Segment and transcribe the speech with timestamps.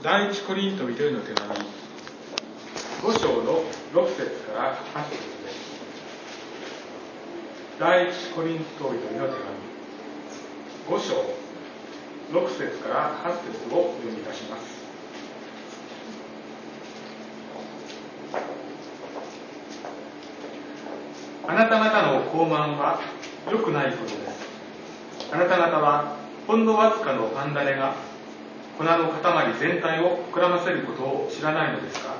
[0.00, 1.48] 第一コリント人への手紙。
[3.02, 5.58] 5章の6節から8節です。
[7.80, 9.34] 第一コリント人への手
[10.86, 11.00] 紙。
[11.00, 11.14] 5章
[12.30, 14.78] 6節から8節を読み出します。
[21.48, 23.00] あなた方の傲慢は
[23.50, 24.46] 良くないことです。
[25.32, 27.96] あなた方はほんのわずかのパンダネが
[28.78, 32.14] 粉の塊全体を膨らませることを知らないのですか？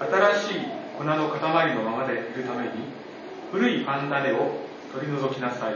[0.00, 0.60] 新しい
[0.98, 2.70] 粉の塊のままでいるために
[3.52, 4.58] 古いパンダネを
[4.92, 5.74] 取り除きなさい。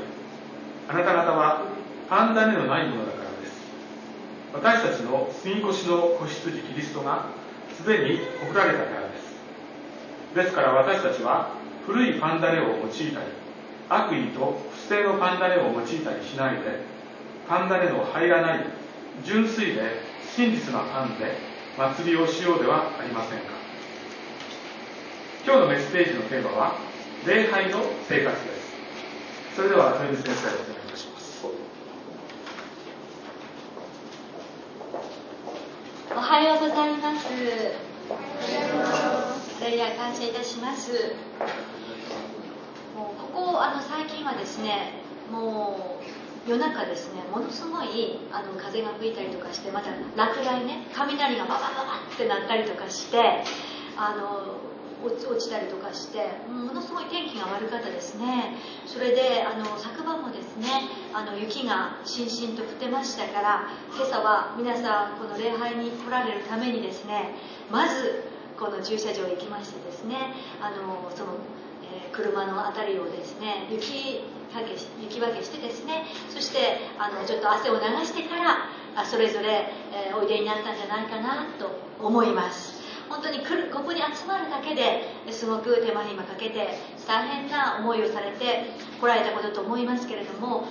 [0.89, 1.67] あなた方は
[2.09, 3.53] パンダネのないものだからです。
[4.53, 7.27] 私たちの住み越しの子羊キリストが
[7.79, 10.35] すでに送られたからです。
[10.35, 11.55] ですから私たちは
[11.87, 13.11] 古いパンダネを用いたり
[13.89, 15.95] 悪意と不正のパンダネを用いたり
[16.25, 16.81] しないで
[17.49, 18.65] パンダネの入らない
[19.25, 20.03] 純粋で
[20.37, 21.37] 真実なパンで
[21.77, 23.45] 祭りをしようではありませんか。
[25.45, 26.75] 今日のメッセージのテーマは
[27.27, 28.71] 礼拝の生活です。
[29.57, 31.47] それでは豊光先生お願いいたします。
[36.13, 37.27] おはようございます。
[39.65, 41.15] 礼や感謝いたします。
[42.97, 44.95] もうここあの最近はですね
[45.31, 46.05] もう
[46.47, 53.45] 夜中ですねものすごいあの風が吹いたりとかしてまた落雷ね雷がババババってなったりとかして
[53.97, 54.71] あの
[55.03, 56.19] 落ちたりとかして
[56.49, 58.57] ものすごい天気が悪かったですね。
[58.87, 60.69] それであの昨晩もですね
[61.15, 67.35] あの雪がしんしんと降ってましたから今朝は皆さんこの礼拝に来られるためにですね
[67.71, 68.25] まず
[68.59, 70.17] この駐車場へ行きましてですね
[70.61, 71.33] あのその、
[71.95, 74.21] え、車の辺りをですね雪
[74.53, 81.71] かけ雪分けしてですねそしてあのちょっと汗を流してからあそれぞれ、えー、おいでになったんじゃないかなと
[82.05, 82.81] 思います。
[83.11, 86.79] 本当に来るここに集まるだけですごく手間暇かけて
[87.09, 90.67] 大変な思いをされて来られたことと思いますけれども本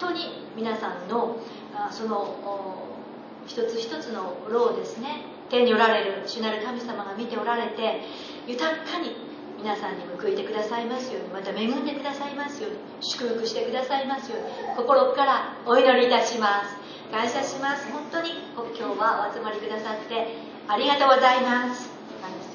[0.00, 1.36] 当に皆さんの
[1.76, 2.98] あその
[3.46, 8.00] 一つ一つの労をですね天におられる主なる神様が見ておられて
[8.48, 9.14] 豊かに
[9.58, 16.76] 皆さんに報いてくださいますようにまた恵んでくださいますように祝福してくださいますように心からお祈りいたします。
[17.10, 17.90] 感謝します。
[17.90, 20.34] 本当に今日はお集まりくださって
[20.68, 21.88] ありがとうございます。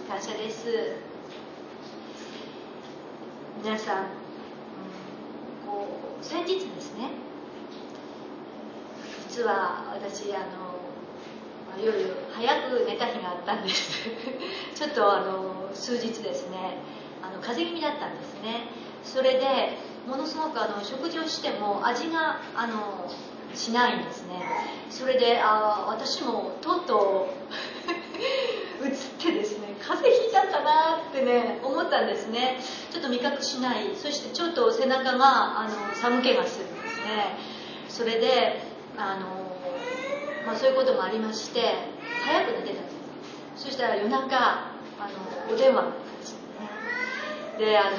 [0.07, 1.11] 感謝です。
[3.63, 4.07] 皆さん、うん、
[5.67, 5.87] こ
[6.19, 7.11] う先日ですね
[9.29, 10.70] 実は私あの
[11.79, 14.09] 夜早く寝た日があったんです。
[14.75, 16.77] ちょっとあの数日ですね。
[17.21, 18.67] あの風邪気味だったんですね。
[19.03, 19.77] それで
[20.07, 23.09] ものすごくあの食事をしても味があの
[23.53, 24.41] しないんですね。
[24.89, 27.29] それであ私もとうと
[28.81, 32.59] う 移ってですね風邪ひいたかなってね思ったんですね。
[32.91, 33.95] ちょっと味覚しない。
[33.95, 37.37] そしてちょっと背中があの寒気がするんですね。
[37.87, 38.61] それで
[38.97, 39.51] あの
[40.45, 41.61] まあ、そういうこともありまして
[42.25, 42.89] 早く寝てたんで
[43.57, 43.65] す。
[43.65, 45.07] そしたら夜中あ
[45.49, 47.65] のお電話ですよね。
[47.65, 47.97] であの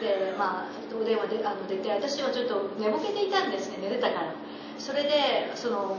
[0.00, 4.34] でまあお電話であの出て私はちょっと寝ぼけていたんですね寝てたから。
[4.78, 5.96] それでその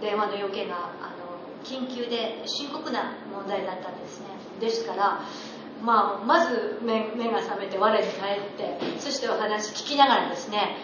[0.00, 1.32] 電話の要件があの
[1.64, 4.26] 緊急で深刻な問題だったんですね。
[4.60, 5.22] ですから
[5.82, 10.76] まあ、まず目が覚めて我に返ってそしてお話聞きながらですね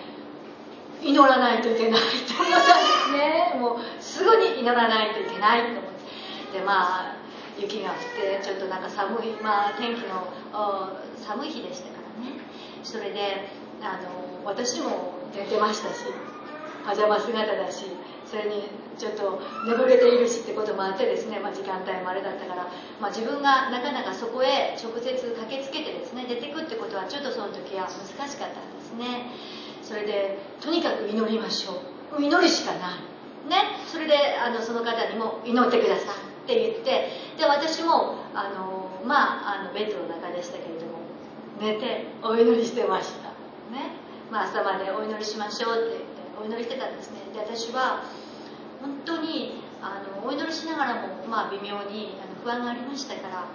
[1.03, 5.83] 祈らないといけないと思ったんですねもうすぐに祈らないといけないと思っ
[6.53, 7.17] てでまあ
[7.59, 7.97] 雪が降っ
[8.41, 10.31] てちょっとなんか寒いまあ天気の
[11.17, 12.39] 寒い日でしたからね。
[12.85, 13.51] それで
[13.83, 16.07] あの私も寝てましたし
[16.87, 17.85] パジャマ姿だし
[18.25, 18.65] それに
[18.97, 22.67] ちょっと寝ぼけているしってこともあってですね、まあ、時間帯もあれだったから、
[23.01, 29.31] まあ、自分がなかなかそこへ直接駆けつけてですね出てくってことはちょっとその時は難しかったんですね。
[29.89, 31.81] それでとにかく祈りましょ
[32.19, 32.23] う。
[32.23, 33.49] 祈るしかない。
[33.49, 33.81] ね。
[33.87, 37.09] それであのその方にも祈ってくださいって言って
[37.39, 41.01] で私もあのまああのベッドの中でしたけれども
[41.59, 43.31] 寝てお祈りしてました。
[43.73, 43.97] ね。
[44.31, 47.21] まあ、朝までお祈りしましょうって言ってお祈りしてたんですね。
[47.33, 48.05] で私は
[48.83, 53.47] 本当にあのお祈りしながらも、まあ、微妙にあの不安がありましたから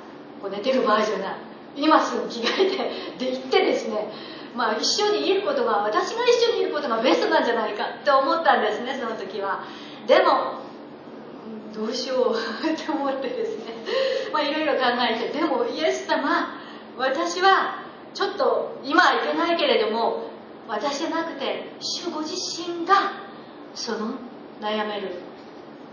[0.42, 1.36] こう寝てる場合じゃない
[1.76, 4.10] 今すぐ着替えてで行ってですね
[4.56, 9.66] まあ、一緒にいることが私が一緒にいることがベストなんじゃないかって思ったんですねその時は。
[10.08, 10.62] でも
[11.74, 13.74] どうしようって思ってですね。
[14.32, 16.60] まあいろいろ考えてでもイエス様
[16.98, 17.84] 私は
[18.14, 20.30] ちょっと今はいけないけれども
[20.68, 22.94] 私じゃなくて主ご自身が
[23.74, 24.16] その
[24.62, 25.16] 悩める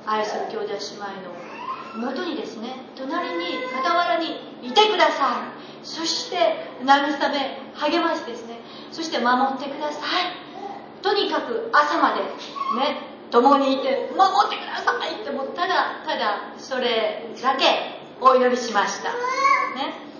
[0.07, 1.50] 愛する兄弟姉妹の
[1.97, 5.53] 元にですね隣に傍らにいてくださ
[5.83, 5.87] い。
[5.87, 6.37] そして
[6.85, 8.61] 慰め励ましですね。
[8.93, 11.03] そして守ってください。
[11.03, 19.11] とにかく朝までね共にいて守ってくださいってもうただただそれだけお祈りしました。
[19.11, 20.11] ね。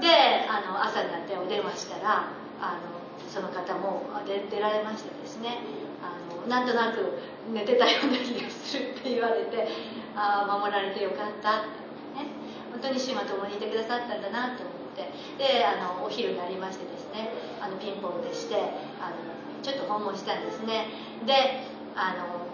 [0.00, 0.08] で
[0.48, 2.98] あの朝になってお電話したらあの
[3.28, 5.58] その方も出出られましてですね
[6.00, 7.18] あのなんとなく
[7.52, 9.68] 寝てたような気がするって言われて
[10.18, 12.26] あ守られてよかったってね。
[12.72, 15.10] 本当に主が共にいてくださったんだなと思って。
[15.38, 17.30] であのお昼になりましてですね
[17.60, 18.56] あのピンポンでして
[19.00, 19.16] あの
[19.62, 20.86] ちょっと訪問したんですね。
[21.24, 21.62] で
[21.94, 22.48] あの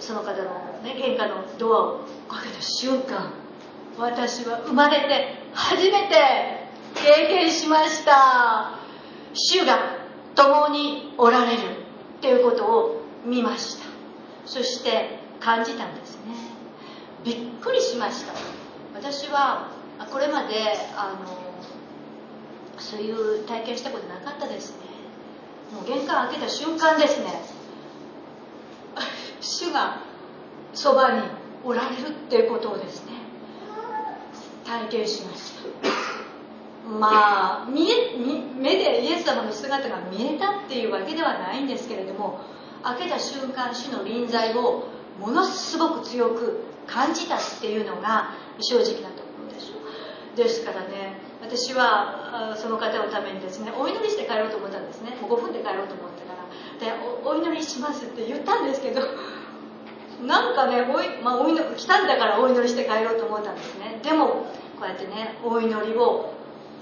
[0.00, 3.32] その方の、ね、玄関のドアを開けた瞬間
[3.98, 6.14] 私は生まれて初めて
[6.94, 8.78] 経験しました。
[9.34, 9.98] 主が
[10.34, 13.84] 共におられるっていうことを見ました。
[14.46, 16.49] そして感じたんですね。
[17.24, 18.32] びっくりしました。
[18.94, 19.68] 私は
[20.10, 20.54] これまで
[20.96, 24.86] あのそういう体験したことなかったですね。
[25.74, 27.42] もう玄関開けた瞬間ですね。
[29.40, 29.98] 主が
[30.72, 31.22] そばに
[31.64, 33.12] おられるっていうことをですね
[34.64, 35.60] 体験しました。
[36.88, 38.16] まあ見え
[38.56, 42.40] 目でイエス様の姿が見えたっていうわけではないんですけれども
[42.82, 44.88] 開けた瞬間主の臨在を
[45.20, 49.72] ものすごく強く感じたっていうのが正直なところです
[50.34, 55.16] ですからね私はその方のためにですねお祈りして帰ろうと思ったんですね。
[55.20, 56.46] もう5分で帰ろうと思ったから。
[56.78, 56.92] で
[57.24, 59.00] お祈りしますって言ったんですけど
[60.24, 64.00] なんかねおい、まあ、お祈り来たんだからお祈りして帰ろうと思ったんですね。
[64.02, 64.26] でも
[64.78, 66.32] こうやってねお祈りを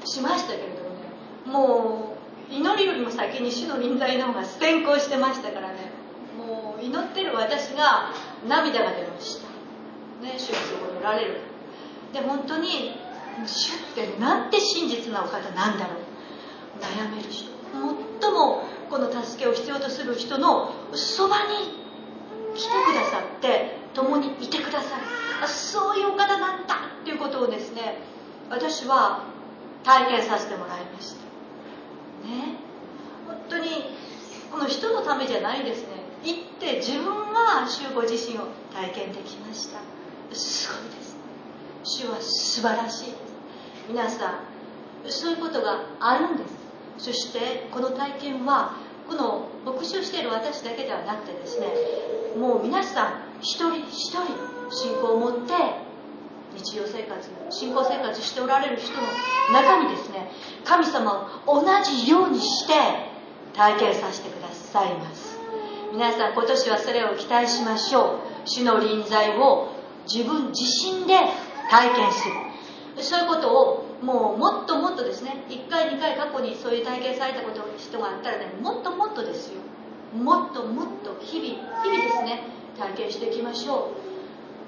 [0.05, 1.07] しましたけれどもね
[1.47, 2.17] も
[2.51, 5.93] う祈りよりも先に主の臨在の方が先行してましたからね。
[6.37, 8.13] もう祈ってる私が
[8.47, 9.49] 涙が出ました。
[10.25, 11.41] ね主がそこにおられる。
[12.13, 12.95] で本当に
[13.47, 15.97] 主ってなんて真実なお方なんだろう。
[16.81, 17.51] 悩める人。
[18.21, 21.79] 最もこの助けを必要とする人のそばに
[22.55, 25.49] 来てくださって共にいてくださる。
[25.49, 27.99] そういうお方なんだっていうことをですね
[28.51, 29.25] 私は
[29.85, 31.19] 体験させてもらいました。
[32.27, 32.57] ね。
[33.27, 33.69] 本当に
[34.51, 36.08] この人のためじゃないですね。
[36.29, 39.81] 行って自分が主ご自身を体験できました。
[40.35, 41.17] すごいです。
[41.85, 43.05] 主は素晴らしい。
[43.07, 43.19] です
[43.89, 46.59] 皆さんそういうことがあるんです。
[46.99, 48.77] そしてこの体験は
[49.09, 51.69] この牧師をしている私だけではなくてですね
[52.37, 54.21] もう皆さん一人一人
[54.71, 55.53] 信仰を持って
[56.55, 59.03] 日常生活信仰生活しておられる人の
[59.53, 60.31] 中にですね
[60.65, 62.75] 神様を同じようにして
[63.55, 65.28] 体験させてくださいます。
[65.93, 68.49] 皆さん今年はそれを期待しましょう。
[68.49, 69.73] 主の臨在を
[70.13, 71.15] 自分自身で
[71.71, 73.03] 体験する。
[73.03, 79.61] そういうことをもうもっともっとですね1回2回過去にそういう体験されたこと人があったらねもっともっとですよ。
[80.17, 82.43] もっともっと日々日々ですね
[82.79, 83.93] 体験していきましょ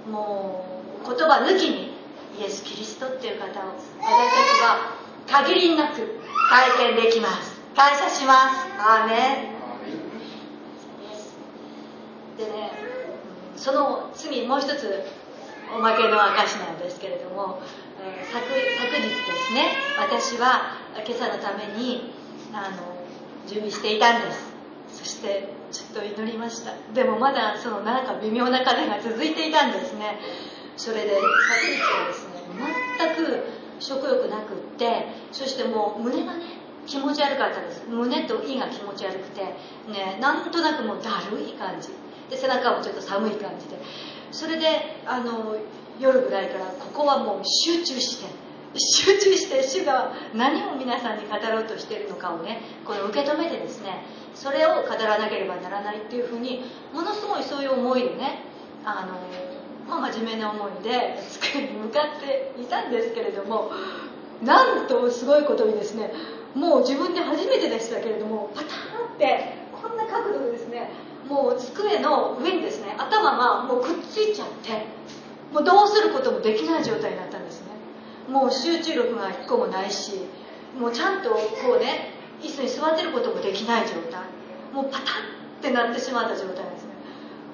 [0.07, 0.11] う。
[0.11, 0.65] も
[1.05, 1.93] う言葉抜きに
[2.39, 4.07] イエス・キリストっていう方を私た
[4.57, 7.61] ちは限りなく体験できます。
[7.77, 8.67] 感謝します。
[8.79, 9.60] アーメン。
[12.37, 12.73] でね
[13.57, 15.03] その次もう一つ
[15.75, 17.61] おまけの証なんですけれども
[18.33, 18.45] 昨
[18.79, 22.13] 昨日ですね私は今朝のために
[22.53, 23.01] あの
[23.47, 24.51] 準備していたんです。
[24.93, 26.73] そしてちょっと祈りました。
[26.95, 30.19] でもまだそのなんか微妙な風が続いていたんですね。
[30.77, 31.21] それで昨
[31.67, 32.35] 日はですね
[32.99, 33.45] 全く
[33.79, 36.45] 食欲なくってそしてもう胸がね
[36.87, 37.85] 気持ち悪かったです。
[37.89, 41.91] 胸と胃が気持ち悪くてねなんとなくもうだるい感じ。
[42.31, 43.77] で背中もちょっと寒い感じで。
[44.33, 44.67] それで
[45.07, 45.57] あの
[45.99, 48.31] 夜ぐらいからここはもう集中して
[48.79, 56.63] 集中して主が何を皆さんに語ろうとしているのかをねこの受け止めてですねそれを語らなければならないっていうふうに
[56.95, 58.45] ものすごいそういう思いでね
[58.85, 59.07] あ
[59.89, 63.73] の、まあ、真面目な思いで机に向かっていたんですけれども
[64.43, 66.13] なんとすごいことにですね
[66.55, 70.91] もう自分で初めてでしたけれどもパターンってこんな角度でですね
[71.31, 74.85] もう机の上にですね頭がもうくっついちゃって
[75.55, 77.71] もうどうすることもできない状態になったんですね。
[78.29, 80.27] もう集中力が一個もないし
[80.77, 81.39] もうちゃんとこ
[81.77, 84.23] うね椅子に座ってることもできない状態。
[84.75, 85.07] もうパタッ
[85.61, 86.91] ってなってしまった状態ですね。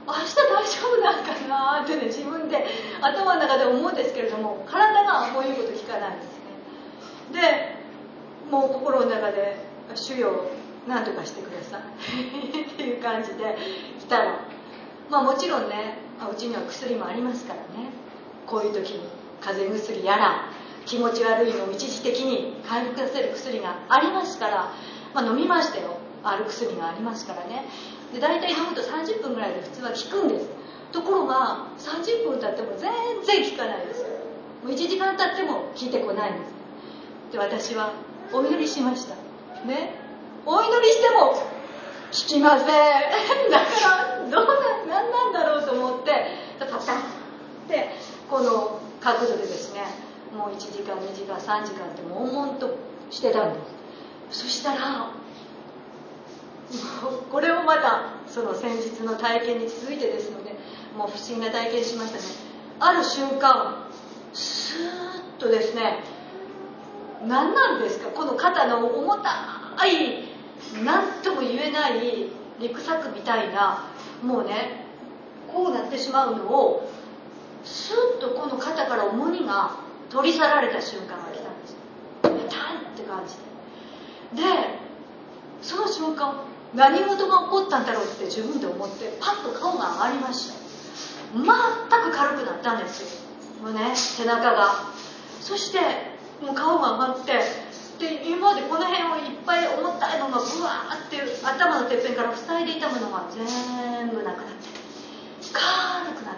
[0.06, 2.64] 明日大丈夫なんかなってね自分で
[3.02, 6.28] 頭の中で思うんですけれども体がもう言うこと聞かないんです
[7.35, 7.40] ね。
[7.40, 9.59] でもう心の中で
[9.95, 10.47] 「主よ
[10.87, 11.81] 何とかしてください」
[12.62, 13.57] っていう感じで
[14.00, 14.40] 来たら
[15.11, 15.99] まあもちろんね
[16.31, 17.90] うちには薬もありますからね。
[18.47, 19.00] こういう時に
[19.40, 20.45] 風邪薬やら
[20.87, 24.73] 気持ち悪いのを一時的に回復させる薬がありますから、
[25.12, 25.99] まあ、飲みましたよ。
[26.23, 27.64] ある薬がありますからね。
[28.12, 30.49] で大体飲むと30分ぐらいで普通は効くんです。
[30.93, 32.90] ところが30分経っても全
[33.23, 34.05] 然効かないです
[34.62, 37.33] もう1時間経っても効いてこないんです。
[37.33, 37.93] で私は
[38.33, 39.14] お祈りしました。
[39.66, 40.05] ね？
[40.46, 41.34] お祈りしても
[42.12, 42.66] 聞きません。
[43.50, 43.66] だか
[44.22, 44.44] らどう
[44.88, 46.26] な何なんだろうと思って
[46.60, 46.78] パタンっ
[47.68, 47.90] て
[48.30, 49.82] この角度でですね
[50.32, 52.70] もう1時間2時間3時間って悶々と
[53.10, 53.58] してたんで
[54.30, 55.10] すそしたら
[57.30, 60.56] これもまたその先日の体験に続いてですので
[60.96, 62.24] もう不思議な体験しましたね。
[62.80, 63.86] ある瞬間
[64.32, 66.02] スーッとですね
[67.24, 68.10] 何なんですか？
[68.10, 69.30] この肩の重た
[69.86, 70.25] い
[70.85, 72.26] 何とも言えない
[72.61, 73.90] 陸作みたいな
[74.23, 74.85] もうね
[75.52, 76.90] こうなってしまうのを
[77.64, 79.76] スッとこの肩から重荷が
[80.11, 81.76] 取り去られた瞬間が来たんです。
[82.23, 83.35] タンって感じ
[84.37, 84.49] でで
[85.62, 86.44] その瞬間
[86.75, 90.54] 何事が起こったんだろうって自分で思ってパッと顔が上がりました。
[91.35, 93.08] 全く軽くなったんですよ。
[93.62, 94.73] もうね背中が。
[95.40, 95.78] そして
[96.42, 97.32] もう顔が上がって
[97.98, 104.68] で今までこの辺をいっぱい重たいのがブワーって頭のてっぺんから塞いでいたものが全部なくなって
[105.52, 106.34] 軽くなっ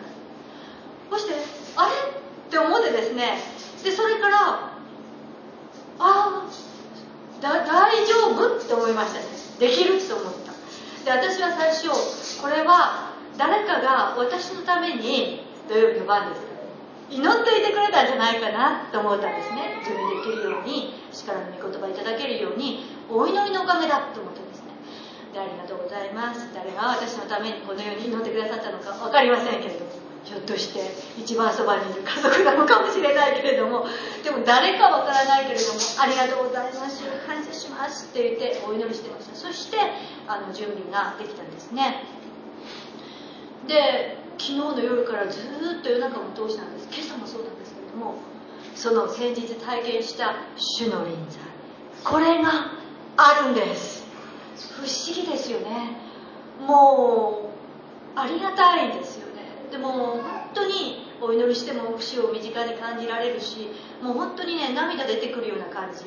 [1.11, 1.35] たそして
[1.77, 3.39] あれって思ってですね
[3.83, 4.73] でそれからあ
[5.99, 6.49] あ
[7.41, 9.27] 大丈夫って思いましたね。
[9.61, 10.53] できるって思った。
[11.05, 11.89] で私は最初
[12.41, 16.48] これは誰かが私のために土曜日の晩です。
[17.11, 19.81] 祈っていてくれたんじゃないかなと思ったんですね。
[19.85, 24.77] 準備できるように力の御言葉いただけるようにお祈りのおかげだと思ったんですね。
[25.33, 26.53] でありがとうございます。
[26.53, 29.91] 誰が私のためにこのように祈ってくださったのか分かりませんけれども
[30.25, 30.81] ひょっとして
[31.17, 33.87] 一番そばにいる家族なのかもしれないけれども
[34.23, 37.03] でも誰かわからないけれどもありがとうございます。
[37.27, 39.35] 感謝しますって言ってお祈りしてました。
[39.35, 39.79] そして
[40.27, 42.05] あの準備ができたんですね。
[43.67, 45.41] で昨日の夜からず
[45.81, 46.89] っと夜中も通したんです。
[46.91, 48.15] 今朝もそうなんですけれども
[48.75, 51.41] その先日体験した主の臨在。
[52.05, 52.73] これが
[53.17, 54.07] あるんです。
[54.77, 55.97] 不思議ですよね。
[56.65, 57.51] も
[58.15, 59.43] うありがたいですよね。
[59.73, 60.23] でも本
[60.55, 63.69] 当にお祈りしても主を身近に感じられるし
[64.01, 66.05] もう本当にね涙出てくるような感じ。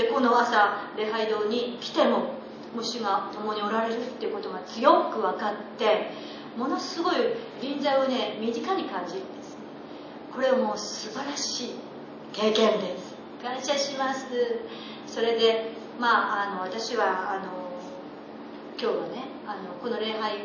[0.00, 2.34] でこの朝礼拝堂に来ても
[2.80, 6.10] 主が共におられるっていうことが強く分かって
[6.56, 7.16] ものすごい
[7.60, 9.56] 臨在をね身近に感じるんです。
[10.32, 11.74] これはもう素晴らしい
[12.32, 13.14] 経験です。
[13.42, 14.26] 感謝します。
[15.06, 17.72] それでまああの私はあの
[18.80, 20.38] 今日はねあのこの礼拝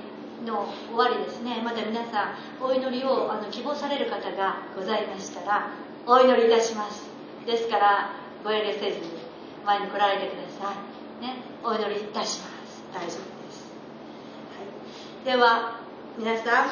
[0.45, 1.61] の終わりですね。
[1.63, 5.71] また皆さんお祈りをあの希望される方がございましたら
[6.05, 7.03] お祈りいたします。
[7.45, 8.11] ですから
[8.43, 9.07] ご遠慮せずに
[9.65, 10.73] 前に来られてくださ
[11.21, 12.83] い、ね、お祈りいたします。
[12.93, 13.11] 大丈夫で
[13.51, 13.65] す、
[15.25, 15.86] はい、では
[16.17, 16.69] 皆さん、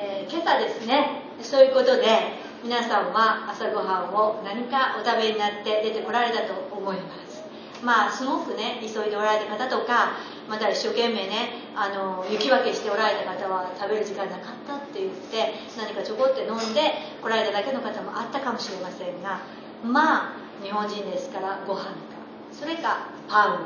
[0.00, 2.32] えー、今朝ですねそういうことで
[2.64, 7.44] 皆さんは朝ごはんを何かお食べになって出てこられたと思います。
[7.84, 10.16] まあすごくね急いでおられた方とか
[10.48, 16.80] また一生懸命ねあの雪分けしておられた方は食べる時間なかったって言って何かちょこって飲んで
[17.20, 19.42] 来られただけの方もあったかもしれませんが
[19.84, 20.32] まあ
[20.64, 21.92] 日本人ですからご飯か
[22.50, 23.58] それかパンを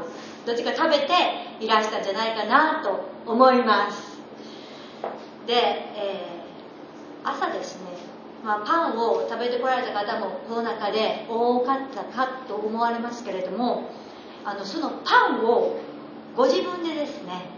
[0.45, 1.15] どっちか食べて
[1.61, 4.10] いらしたんじゃないかなと思います。
[5.47, 7.91] で、えー、朝ですね、
[8.45, 13.91] まあ、パンを食べてこられた方もこの中で多かったかと思われますけれども
[14.45, 15.79] あのそのパンを
[16.37, 17.51] ご自分でですね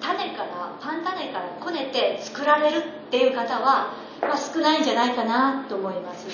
[0.00, 6.26] 種からパン種からこねて作られるっていう方は、まあ、少ないんじゃないかなと思います。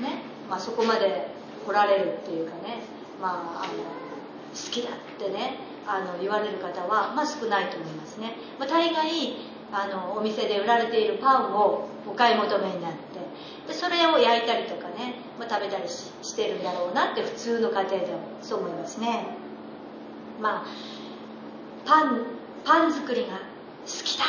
[0.00, 1.28] ね、まあ、そこまで
[1.64, 2.82] 来られるっていうかね、
[3.22, 5.69] まあ、あの好きだってね。
[5.90, 9.34] あの言われる方は、まあ、少ないと思いますね、まあ、大概
[9.72, 12.98] あのお店で売られているパンをお買い求めになって
[13.66, 19.36] でそれを焼いたりとかね、まあ、食べたりしてるんだろうなって普通の家庭ではそう思いますね。
[20.40, 20.66] まあ
[21.84, 22.22] パン
[22.64, 24.24] パン作りが好きだ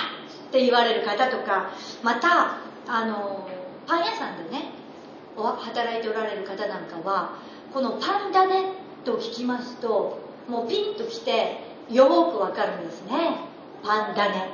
[0.50, 1.72] って言われる方とか
[2.04, 3.48] またあの
[3.88, 4.72] パン屋さんでね
[5.36, 7.38] 働いておられる方なんかは
[7.74, 8.74] このパンだね
[9.06, 11.58] と聞きますともうピンときて
[11.90, 13.38] よくわかるんですね。
[13.84, 14.50] パンダネ。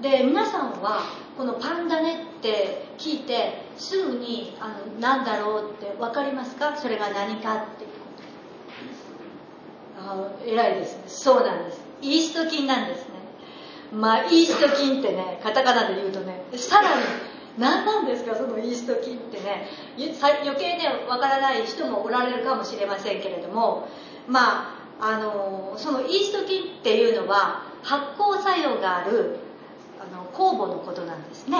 [0.00, 1.02] で皆さんは
[1.36, 6.76] このパンダネって聞いてすぐにあの何だろうって分かりますか？
[6.76, 7.86] それが何かって。
[9.96, 11.02] あ偉いですね。
[11.06, 11.80] そうなんです。
[12.02, 13.14] イースト菌なんですね。
[13.92, 17.02] まあイースト菌ってねカタカナで言うとねさらに
[17.56, 18.34] 何なんですか？
[18.34, 19.68] そのイースト菌ってね。
[19.96, 23.88] 余計ねわからない人もおられるかもしれませんけれども。
[24.26, 29.36] まああのそのイースト菌っていうのは発酵作用がある
[30.00, 31.56] あの酵母のことなんですね。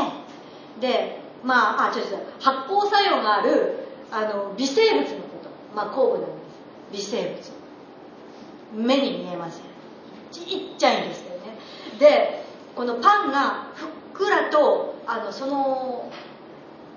[0.81, 5.51] でまああちょっと発酵作用があるあの微生物のこと。
[5.75, 7.13] まあ酵母なんです。
[7.13, 7.23] 微生
[8.73, 8.87] 物。
[8.87, 9.63] 目に見えません。
[10.33, 10.41] ち
[10.75, 11.59] っちゃいんですけどね。
[11.99, 16.11] でこのパンがふっくらとあのその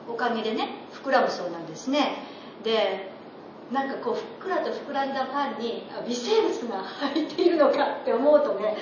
[0.08, 2.24] おかげでね膨らむそうなんですね。
[2.64, 3.12] で
[3.72, 8.78] なんかこうふっくらと膨らんだパンに微生物が入っているのかって思うとね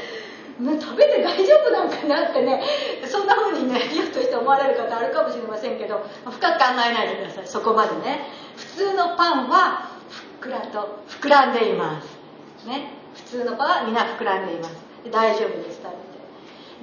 [0.58, 2.62] 食べて大丈夫なんかなってね
[3.06, 8.22] そんな風にねギフとして思われる方あるかもしれませんけど深く考えないでくださいそこまでね。
[8.56, 12.68] 普通のパンはふっくらと膨らんでいます。
[12.68, 12.92] ね。
[13.16, 14.76] 普通のパンは皆膨らんでいます。
[15.12, 15.90] 大丈夫です食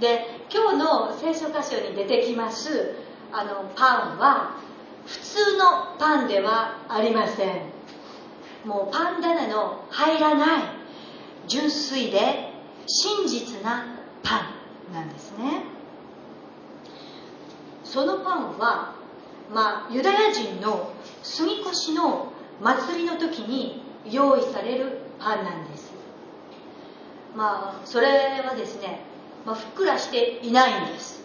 [0.00, 0.16] べて。
[0.18, 2.94] で今日の聖書箇所に出てきます
[3.32, 4.56] あのパンは
[5.06, 7.81] 普通のパンではありません。
[8.64, 9.84] もうパン棚の。
[9.90, 10.62] 入らない。
[11.48, 12.52] 純粋で
[12.86, 13.84] 真実な
[14.22, 14.54] パ
[14.90, 15.64] ンなんですね。
[17.84, 18.94] そのパンは、
[19.52, 20.92] まあ、ユダヤ人の
[21.22, 25.92] 杉越しの祭りの時に用意されるパンなんです。
[27.36, 29.00] まあそれはですね、
[29.44, 31.22] まあ、ふっくらしていないんです。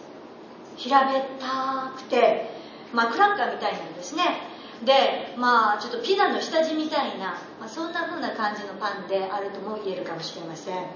[0.76, 2.50] 平べったくて、
[2.92, 4.47] まあ、クラッカーみたいなんですね。
[4.84, 10.86] でまあちょっとピザの下地みたいな、まあ、そんな風な感じのパンであるとも言えるかもしれません。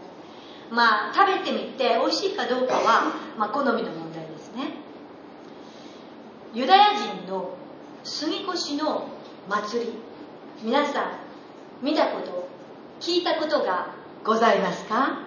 [0.71, 4.77] まあ食べてみて美味しいかどうかは、まあ、好みの問題ですね。
[6.55, 7.57] ユダヤ人の
[8.05, 9.09] 杉越の
[9.49, 9.93] 祭り
[10.63, 12.49] 皆さん見たこと
[13.01, 13.89] 聞いたことが
[14.25, 15.27] ございますか？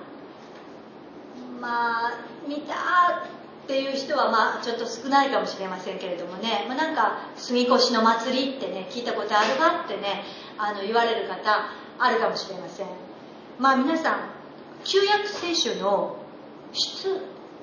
[1.59, 2.12] まあ
[2.47, 3.25] 見た
[3.65, 10.24] っていう人はまあちょっと少ないかもしれませんけれどもね、まあ、なんか杉越の祭りってね聞いたことあるわってね
[10.57, 12.87] あの言われる方あるかもしれません。
[13.57, 14.29] まあ皆さん
[14.83, 16.18] 旧約聖書の
[16.74, 17.09] 出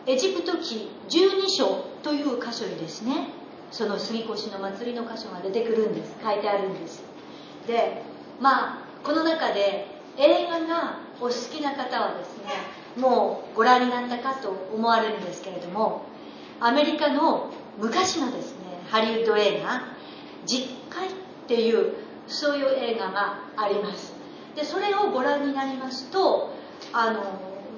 [0.06, 3.28] エジプト記12章という箇所にですね
[3.70, 6.16] その杉越の祭りの箇所が出てくるんです。
[6.20, 7.04] 書いてあるんです。
[7.68, 8.02] で
[8.40, 9.86] まあこの中で
[10.18, 16.04] 映画がお好きな方はですねもうご覧になったかと思われるんですけれども
[16.60, 19.82] アメリカの昔のですねハリウッド映画
[20.44, 21.10] 「実会」っ
[21.48, 21.94] ていう
[22.26, 24.14] そういう映画があります。
[24.54, 26.52] でそれをご覧になりますと
[26.92, 27.22] あの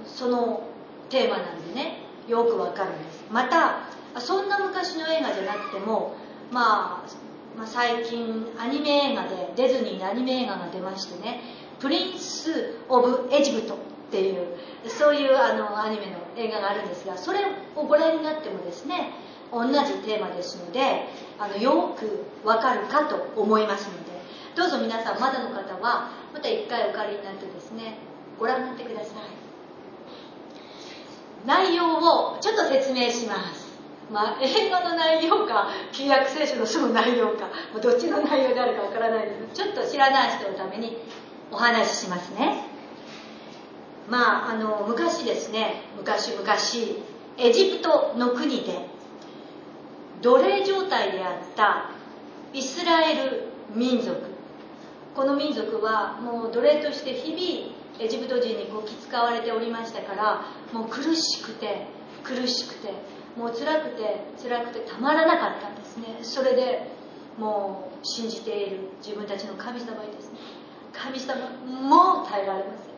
[0.06, 0.64] その
[1.08, 3.24] テーマなんでねよくわかるんです。
[3.30, 3.80] また
[4.20, 6.14] そんな昔の映画じゃなくても、
[6.50, 11.40] まあ、まあ最近アニメ映画でディズニーのアニメ映画が出ましてね
[11.78, 13.76] 「プリンス・オブ・エジプト」
[14.14, 14.46] っていう
[14.86, 17.40] そういうあのアニメの映画があるんですがそれ
[17.74, 19.10] をご覧になってもですね
[19.50, 19.74] 同じ
[20.06, 24.12] テーマですのであのよくわかるかと思いますので
[24.54, 27.98] どうぞ皆さんまだの方はまた一回お借りになってですね
[28.38, 29.44] ご覧になってください。
[31.46, 33.74] 内容をちょっと説明します。
[34.10, 37.48] まあ、映画の内容か旧約聖書のその内容か
[37.80, 40.98] どっちの内容であるかわからないですちょっと知らない人のために
[41.50, 42.73] お話ししますね。
[44.08, 46.44] まあ、あの昔ですね昔々
[47.38, 48.86] エジプトの国で
[50.20, 51.90] 奴隷状態であった
[52.52, 54.16] イスラエル民族。
[55.14, 61.86] この民族はもう奴隷として日々エジプト人にこう気使われておりましたからもう苦しくて
[62.24, 62.92] 苦しくて
[63.36, 66.18] もう辛くて辛くてたまらなかったんですね。
[66.22, 66.90] それで
[67.38, 70.38] もう信じている自分たちの神様にですね
[70.92, 72.93] 神様も耐えられません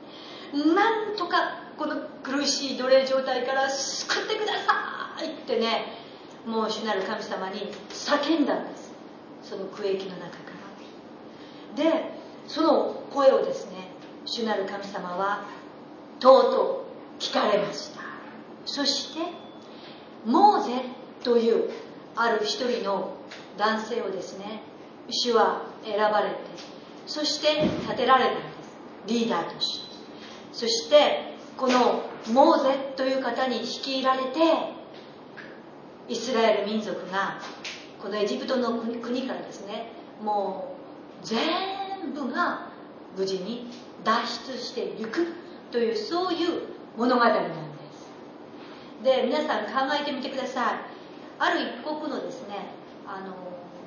[0.53, 5.87] なんとかこの苦しい奴隷状態から救ってくださいってね
[6.47, 8.93] もう主なる神様に叫んだんです。
[9.43, 10.57] その苦役の中から。
[11.77, 12.11] で
[12.47, 13.89] その声をですね
[14.25, 15.45] 主なる神様は
[16.21, 16.87] とうと
[17.19, 18.01] う聞かれました。
[18.65, 19.21] そして
[20.25, 20.83] モーゼ
[21.23, 21.71] という
[22.15, 23.17] ある一人の
[23.59, 24.63] 男性をですね
[25.11, 26.37] 主は選ばれて
[27.07, 28.47] そして立てられたんです。
[29.07, 29.96] リーダーとして。
[30.57, 34.41] そしてこのモーゼという方に率いられて
[36.09, 37.39] イスラエル民族が
[38.03, 39.93] このエジプトの国からですね
[40.23, 40.75] も
[41.23, 42.71] う全部が
[43.19, 43.69] 無事に
[44.03, 45.27] 脱出していく
[45.71, 46.63] というそういう
[46.97, 47.51] 物語なんで
[47.93, 49.05] す。
[49.05, 50.75] で皆さん考えてみてください。
[51.39, 52.71] ある一国のですね
[53.07, 53.37] あの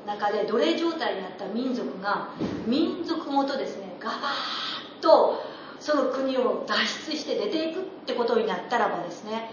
[0.05, 2.29] 中で奴隷状態になった民族が
[2.67, 6.75] 民族ごとですねガバーッとその国を脱
[7.11, 9.49] 出して出ていくってことになったらばですね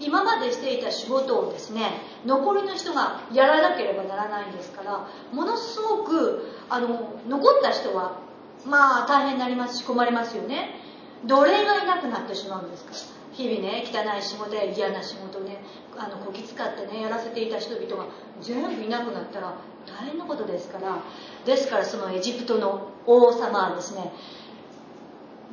[0.00, 8.20] 今までしていた仕事をですね残りの人がやらなければならないんですからものすごくあの残った人は
[8.66, 10.80] まあ大変になりますし困りますよね。
[11.26, 12.96] 奴隷がいなくなってしまうんですから。
[13.34, 15.58] 日々ね汚い仕事や嫌な仕事ね
[15.96, 18.06] あのこき使ってねやらせていた人々が
[18.40, 19.54] 全部いなくなったら
[19.86, 21.02] 大変なことですから。
[21.44, 24.12] ですからそのエジプトの王様はですね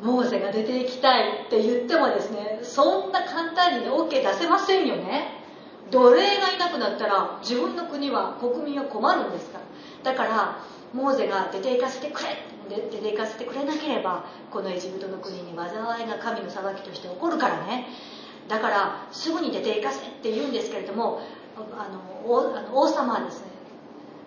[0.02, 5.40] モーゼが出ていきたいって言ってもですねそんな簡単にね OK 出せませんよね。
[5.92, 9.60] 奴隷がいなくなったら自分の国は国民は困るんですか。
[10.04, 12.30] らだからモーゼが出て行かせてくれ。
[12.70, 17.88] 出て行かせてくれなければこのエジプトの国に災いが神の裁きとして起こるからね。
[18.48, 21.22] だからすぐに出て行かせって言うんですけれども
[21.56, 22.00] あの
[22.74, 23.48] 王様はですね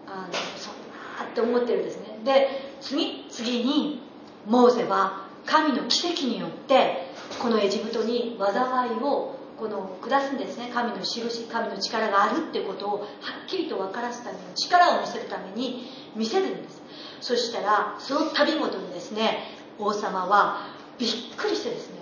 [0.06, 0.74] あのそん
[1.18, 2.18] なって思ってるんですね。
[2.24, 2.48] で
[2.80, 4.02] 次次に
[4.46, 7.08] モーゼは神の奇跡によって
[7.40, 10.70] このエジプトに災いをこの下すんですね。
[10.74, 13.06] 神の印神の力があるっていうことをは
[13.46, 16.82] っきりと分からすために力を見せるために見せるんです。
[17.20, 19.38] そしたらその度ごとにですね
[19.78, 21.98] 王様はびっくりしてですね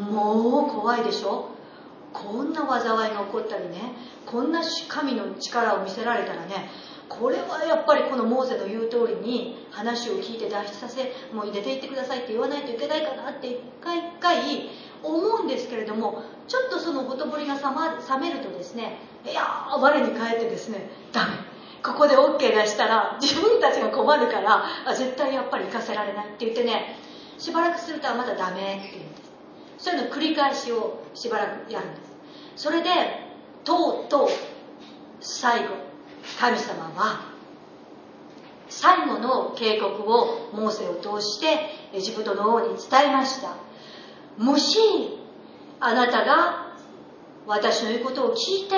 [0.00, 1.50] もう怖いでしょ？
[2.12, 3.92] こんな災いが起こったりね
[4.24, 6.70] こんな神の力を見せられたらね
[7.08, 14.70] これはやっぱりこのモーゼの言う通りに話を聞いて脱出させもう出て行ってくださいって言わないといけないかなって一回一回
[15.02, 21.32] 思うんですけれどもちょっとそのほとぼりが冷めるとですねいやー我に返ってですねダメ
[21.82, 26.96] ここで OK 出したら自分たちが困るから絶対やっぱり行かせられないって言ってね
[27.38, 29.28] しばらくするとまだダメって言うんです。
[29.78, 32.16] そういうの繰り返しをしばらくやるんです。
[32.56, 32.90] それで
[33.64, 34.28] とうとう
[35.20, 35.87] 最後
[36.38, 37.38] 神様は
[38.68, 43.56] 最後の警告をモーセを通してエジプトの王に伝えました。
[44.36, 44.78] もし
[45.80, 46.74] あなたが
[47.46, 48.74] 私の言うことを聞いて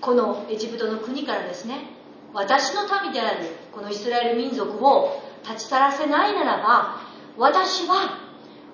[0.00, 1.88] このエジプトの国からですね
[2.32, 7.00] 私の民であるこのイスラエル民族を立ち去らせないならば
[7.38, 8.20] 私は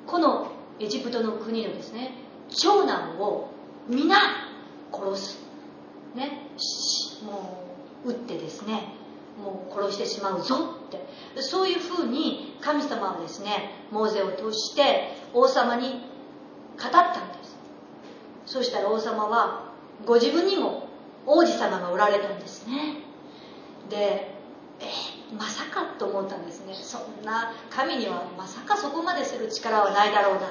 [0.06, 2.12] このエジプトの国のですね
[2.48, 3.50] 長男を
[3.88, 4.16] 皆
[4.92, 5.41] 殺す。
[6.14, 6.46] ね。
[7.24, 7.66] も
[8.04, 8.88] う撃ってですね
[9.42, 11.42] もう殺してしまうぞって。
[11.42, 17.56] そういうふうに神様はですねモーゼを通して王様に語ったんです。
[18.46, 19.72] そしたら王様は
[20.04, 20.88] ご自分にも
[21.26, 22.96] 王子様がおられたんですね。
[23.88, 24.32] で
[24.80, 26.74] えー、まさかと思ったんですね。
[26.74, 30.48] そんな神にはまさかそこまでする力はないだろうな。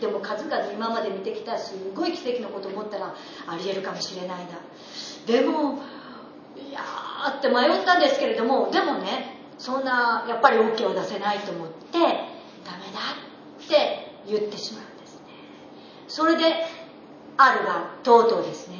[0.00, 3.14] でも数々今まで見てきたすごい奇跡のこと思ったら
[3.46, 4.60] ありえるかもしれないな。
[5.26, 5.80] でも
[6.56, 12.08] いやーって迷ったんですけれどもでもねそんなやっぱり OK を出せないと思ってダメ
[12.92, 13.00] だ
[13.62, 15.22] って言ってしまうんですね。
[16.08, 16.44] それで
[17.36, 18.76] あるがとうとうですね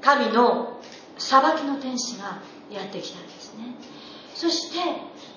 [0.00, 0.80] 神の
[1.18, 3.74] 裁きの天使がやってきたんですね。
[4.34, 4.78] そして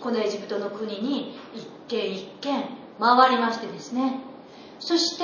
[0.02, 2.64] このエジプトの国に一軒一軒
[3.00, 4.20] 回りましてですね
[4.80, 5.24] そして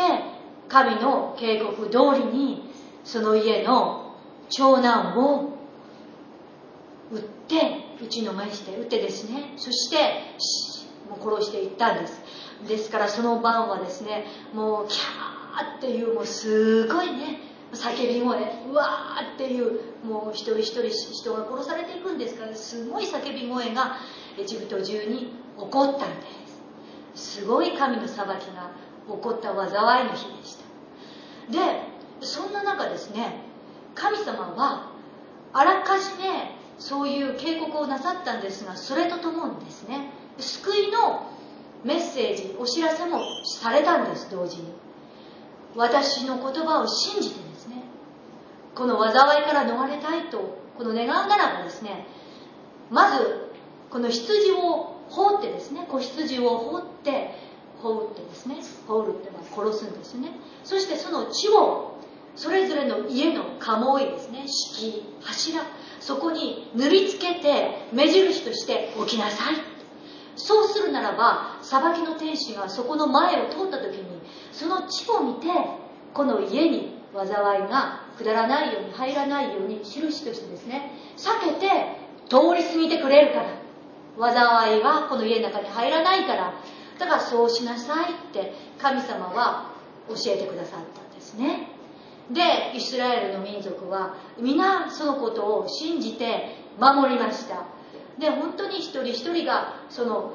[0.68, 2.70] 神の警告通りに
[3.04, 4.16] その家の
[4.50, 5.58] 長男を
[7.12, 7.56] 撃って
[8.02, 9.54] 打ちのめして撃ってですね。
[9.58, 9.98] そして
[11.10, 12.22] もう殺していったんです。
[12.68, 17.40] ですからその晩はですねもうキャーっていうもうすごいね
[17.74, 18.38] 叫び声。
[18.70, 23.98] うわーっていうもう一人一人人が殺されていくんですからすごい叫び声が
[24.38, 26.28] エジプト中に起こったんで
[27.16, 27.40] す。
[27.40, 28.72] すごい神の裁きが
[29.08, 30.64] 起こった災いの日でした。
[31.52, 31.60] で
[32.22, 33.42] そんな中ですね
[33.96, 34.92] 神様は
[35.54, 41.32] あらかじめそういう警告をなさったんですがそれとともにですね救いの
[41.84, 44.90] メッセージお知らせもされたんです同時に。
[45.76, 47.84] 私の言葉を信じてですね
[48.76, 52.08] この災いから逃れたいとこの願うならばですね
[52.90, 53.52] まず
[53.90, 57.32] この羊を放ってですね子羊を放って
[57.82, 60.32] 放ってですね放るってまあ殺すんですね。
[60.64, 61.98] そしてその血を
[62.36, 65.62] それぞれの家の鴨居ですね敷柱
[66.00, 69.56] そこに塗りつけて目印として置きなさい。
[70.36, 74.22] そうするならば裁きの天使がそこの前を通った時に
[74.54, 75.48] その地を見て
[76.14, 81.98] この家に災いが下らないように入らないように印としてですね避けて
[82.30, 83.60] 通り過ぎてくれるから。
[84.20, 86.54] 災いがこの家の中に入らないから。
[87.00, 89.72] だからそうしなさいって神様は
[90.10, 91.70] 教えてくださったんですね。
[92.32, 97.66] でイスラエルの民族は皆そのことを信じて守りました。
[98.20, 100.34] で本当に一人一人がその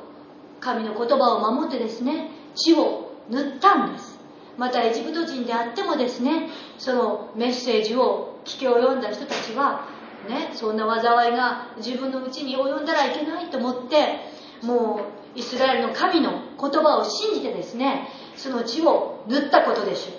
[0.61, 4.19] 神の言葉を守ってですね血を塗ったんです。
[4.57, 6.49] またエジプト人であってもですね
[6.79, 9.89] そのメッセージを聞き及んだ人たちは
[10.29, 14.21] ねそんな災いが自分のうちに及んだらいけないと思って
[14.63, 20.15] もうイスラエルの神の言葉を信じてですねその地を塗ったことでしょう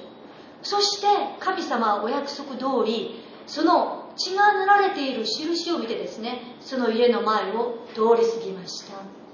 [0.63, 1.07] そして
[1.39, 9.25] 神様はお約束通りその血が塗られている印を見てですねその家の前を通り過ぎました。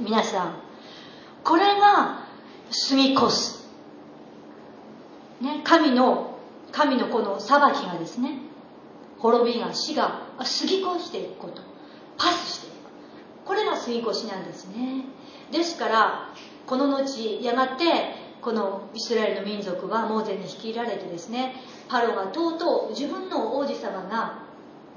[0.00, 0.62] 皆さん
[1.44, 2.26] これが
[2.88, 3.68] 過ぎ越す、
[5.40, 6.38] ね、神の
[6.70, 8.38] 神のこの裁きがですね
[9.18, 11.62] 滅びが死が過ぎ越していくこと
[12.16, 12.71] パスしていく。
[13.44, 15.04] これが過ぎ越しなんですね。
[15.50, 16.28] ですから
[16.66, 17.84] この後やがて
[18.40, 21.54] このイスラエルの民族はモーゼに率いられてですね
[21.88, 24.42] パロがとうとう自分の王子様が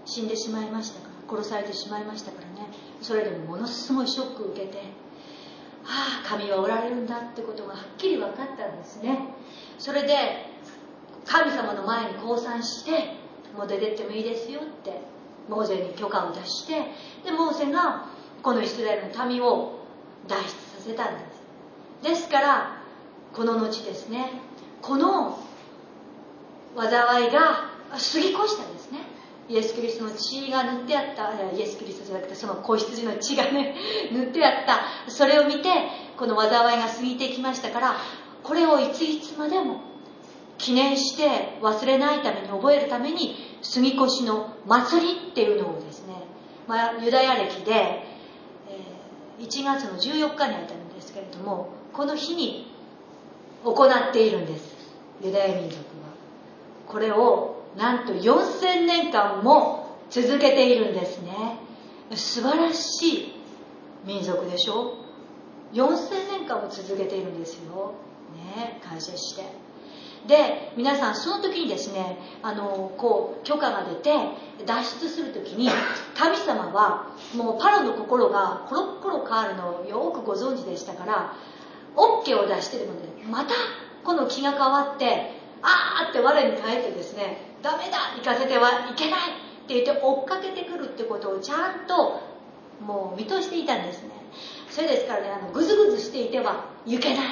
[0.06, 2.70] 死んでしまいましたから殺されてしまいましたからね。
[3.02, 4.80] それでもものすごいショックを受けて
[5.84, 9.20] ああ神はおられるんだってことがはっきり分かったんですね。
[9.78, 10.16] それで
[11.26, 13.14] 神様の前に降参して
[13.56, 15.02] もう出てってもいいですよって
[15.50, 16.74] モーゼに許可を出して
[17.24, 18.08] でモーゼが
[18.46, 19.80] このイスラエルの民を
[20.28, 21.20] 脱出させたんで
[22.04, 22.08] す。
[22.08, 22.78] ですから
[23.34, 24.34] この後ですね
[24.84, 25.40] この
[26.78, 29.00] 災いが過ぎ越したんですね。
[29.50, 33.76] イエス・キリストの血が塗ってあったイエス・キリストじゃなくてその子羊の血がね
[34.14, 35.12] 塗ってあった。
[35.12, 35.70] それを見て
[36.16, 37.96] この災いが過ぎてきましたから
[38.44, 39.80] これをいついつまでも
[40.60, 46.14] 記念して忘れないために覚えるために杉越の祭りっていうのをですね、
[46.68, 48.15] まあ、ユダヤ歴で、
[49.40, 52.72] 1月の14日にあたるんですけれどもこの日に
[53.64, 54.76] 行っているんです。
[55.24, 55.86] ユダヤ民族は。
[56.88, 61.58] これをなんと4000年間も続けているんですね。
[62.14, 63.34] 素晴らしい
[64.06, 64.98] 民族でしょ。
[65.74, 67.94] 4000年間も続けているんですよ。
[68.36, 69.65] ね感謝して。
[70.28, 74.12] で皆さんその時にですねあのこう許可が出て
[74.66, 75.70] 脱出する時に
[76.16, 81.34] 神様はもうパロの心がコロッコロ変わるのをよくご存知でしたから
[81.96, 83.54] OK を出してるのでまた
[84.04, 89.20] この気が変わってあーって我に返ってですねダメだ行かせてはいけない
[89.66, 92.22] って言って追っかけてくるってことをちゃんと
[92.82, 94.10] もう見通していたんですね。
[94.70, 97.26] それですからねあのグズグズしていてはいけない。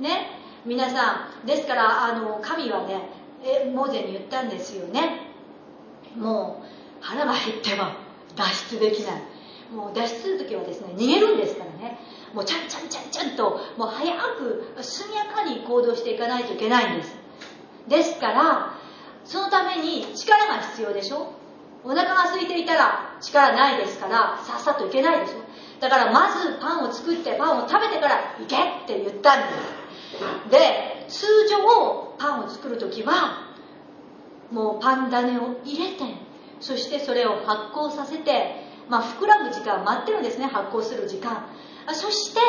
[0.00, 0.41] ね。
[0.64, 3.08] 皆さんですからあの神はね
[3.44, 5.26] えモーゼに言ったんですよね。
[6.16, 7.96] もう腹が減っては
[8.36, 9.22] 脱出できない。
[9.74, 11.98] もう脱出する時はですね逃げるんですからね。
[12.32, 17.16] もうちゃんちゃんちゃんちゃんともう早く速やかに行動していかないといけないんです。
[17.88, 18.74] ですから
[19.24, 21.32] そのために力が必要でしょ。
[21.84, 25.42] お腹が空いていたら力ないですからさっさといけないでしょ。
[25.80, 29.81] だからまずパンを作ってパンを食べてから行けって言ったんです。
[30.50, 33.52] で通常パンを作る時は
[34.50, 36.04] もうパン種を入れて
[36.60, 38.56] そしてそれを発酵させて、
[38.88, 41.46] まあ、膨らむ時間待ってるんですね発酵する時間。
[41.88, 42.40] そして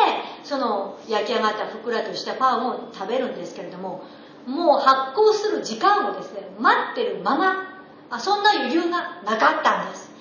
[0.44, 4.04] その焼き上がったふっくらとしたパンを食べるんですけれども
[4.46, 7.82] もう発酵する時間をですね待ってるまま
[8.12, 10.12] あそんな余裕がなかったんです。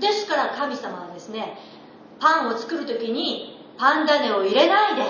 [0.00, 1.58] ですから神様はですね
[2.18, 5.02] パンを作る時にパン種を入れないで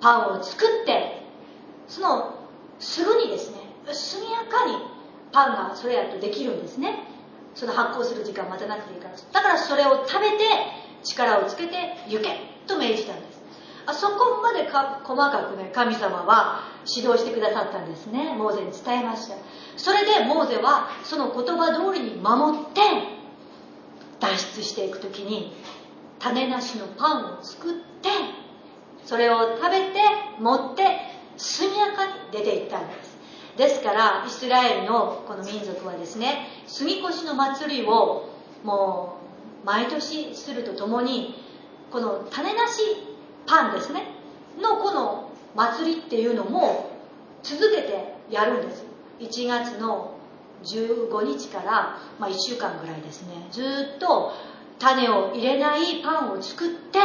[0.00, 1.13] パンを作って
[1.88, 2.34] その
[2.78, 4.76] すぐにですね速やかに
[5.32, 7.08] パンがそれやとできるんですね。
[7.54, 9.14] その発酵する時間待たなくていいから。
[9.14, 10.44] だからそれを食べて
[11.02, 11.74] 力をつけて
[12.08, 13.42] 行けと命じたんです。
[13.86, 16.62] あそこまでか細かくね神様は
[16.96, 18.34] 指導してくださったんですね。
[18.36, 19.36] モーゼに伝えました。
[19.76, 22.80] それでモーゼはその言葉通りに守って
[24.20, 25.52] 脱出していく時に
[26.18, 28.08] 種なしのパンを作って
[29.04, 30.00] それを食べて
[30.40, 33.14] 持って速やかに出ていったんです。
[33.56, 38.28] ですからイスラエルのこの民族はですね杉越の祭りを
[38.64, 39.18] も
[39.62, 41.36] う毎年するとともに
[41.92, 42.80] この種なし
[43.46, 44.02] パンですね
[44.60, 46.90] のこの祭りっていうのも
[47.42, 48.84] 続けてやるんです。
[49.20, 50.14] 1月の
[50.64, 53.46] 15日から、まあ、1週間ぐらいですね。
[53.52, 53.62] ず
[53.96, 54.32] っと
[54.78, 56.98] 種を入れないパンを作って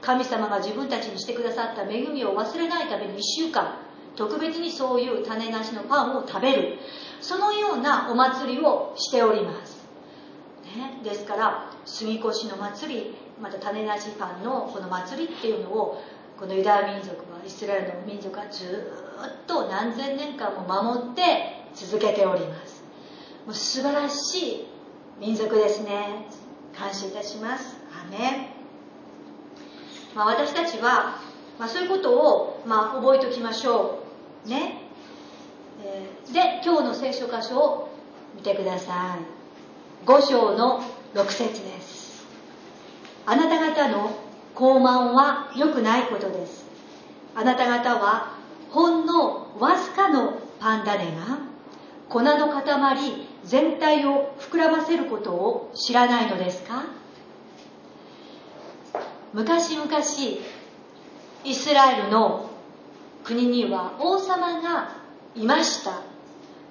[0.00, 3.78] 神様が自分たちにしてくださった恵みを忘れないために1週間
[4.16, 6.78] 特別にそういう種なしのパンを食べる。
[7.20, 9.84] そのようなお祭りをしております、
[10.64, 16.02] ね、ですから杉越の祭りまた種なしパンのこの祭りっていうのを
[16.38, 18.92] このユダヤ民族はイスラエルの民族はず
[19.42, 22.84] っと何千年間も守って続けております。
[23.44, 24.66] もう素晴らしい
[25.20, 26.26] 民族ですね。
[26.76, 27.76] 感謝いたします。
[27.92, 28.57] アメ
[30.14, 31.20] まあ、私たちは、
[31.58, 34.00] まあ、そういうことを、まあ、覚えておきましょ
[34.46, 34.48] う。
[34.48, 34.82] ね、
[35.84, 37.88] え、で今日の聖書箇所を
[38.34, 40.06] 見てください。
[40.06, 40.82] 5章の
[41.14, 42.26] 6節です。
[43.26, 44.10] あなた方の
[44.54, 46.64] 傲慢は良くないことです。
[47.34, 48.36] あなた方は
[48.70, 51.38] ほんのわずかのパンダネが
[52.08, 52.64] 粉の塊
[53.44, 56.84] 全体を膨らませることを知らないのですか？
[59.32, 59.88] 昔々
[61.44, 62.50] イスラエルの
[63.24, 64.96] 国には王様が
[65.34, 66.02] いました。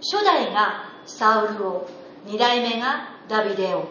[0.01, 1.89] 初代がサウル王
[2.27, 3.87] 2代目がダビデ王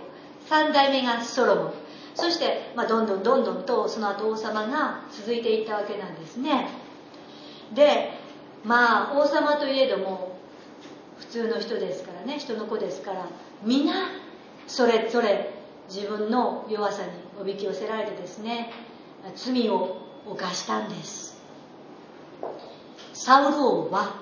[0.48, 1.74] 3代目がソロモン。
[2.14, 6.68] そして、まあ、どんどんどんどんとその後王様が続いていったわけなんですね。
[7.74, 8.12] で
[8.64, 10.38] まあ王様といえども
[11.18, 13.26] 普通の人ですからね人の子ですから
[13.64, 13.92] 皆
[14.66, 15.55] それぞれ
[15.88, 18.72] 自分の弱さにおびき寄せられてですね
[19.34, 21.36] 罪を犯したんです。
[23.12, 24.20] サウル王は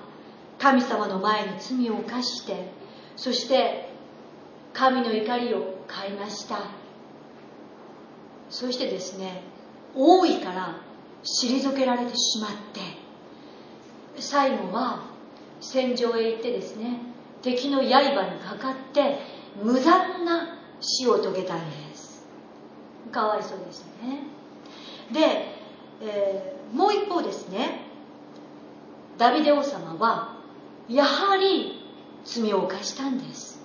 [0.57, 2.71] 神様の前に罪を犯して
[3.15, 3.89] そして
[4.73, 6.59] 神の怒りを買いました。
[8.49, 9.41] そしてですね
[9.95, 10.79] 王位から
[11.23, 12.79] 退けられてしまって
[14.17, 15.03] 最後は
[15.59, 16.99] 戦場へ行ってですね
[17.41, 19.19] 敵の刃にかかって
[19.61, 22.25] 無残な死を遂げたんです。
[23.11, 24.19] かわいそうですね。
[25.11, 25.47] で、
[26.01, 27.81] えー、もう一方ですね。
[29.17, 30.37] ダビデ王様は
[30.89, 31.81] やはり
[32.25, 33.59] 罪を犯したんです。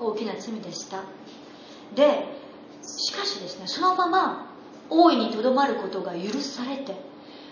[0.00, 1.02] 大きな罪でした。
[1.94, 2.24] で
[2.82, 4.54] しかしですねそのまま
[4.90, 6.94] 大いにとどまることが許されて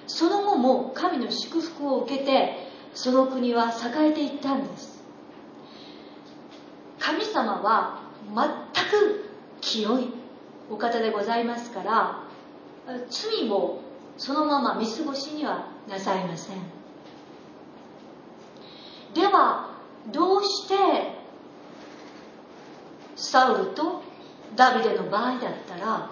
[0.06, 4.96] その後も神の祝福を受けてその国は栄えていったんです。
[6.98, 10.12] 神様は全く清い
[10.70, 12.24] お方でございますから
[13.08, 13.80] 罪を
[14.16, 16.56] そのまま見過ごしにはなさいません。
[19.14, 19.70] では
[20.12, 20.74] どうして
[23.16, 24.02] サウルと
[24.54, 26.10] ダビデの場合だったら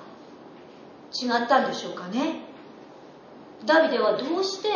[1.12, 2.40] 違ったんでしょうかね？
[3.64, 4.68] ダビデはどうして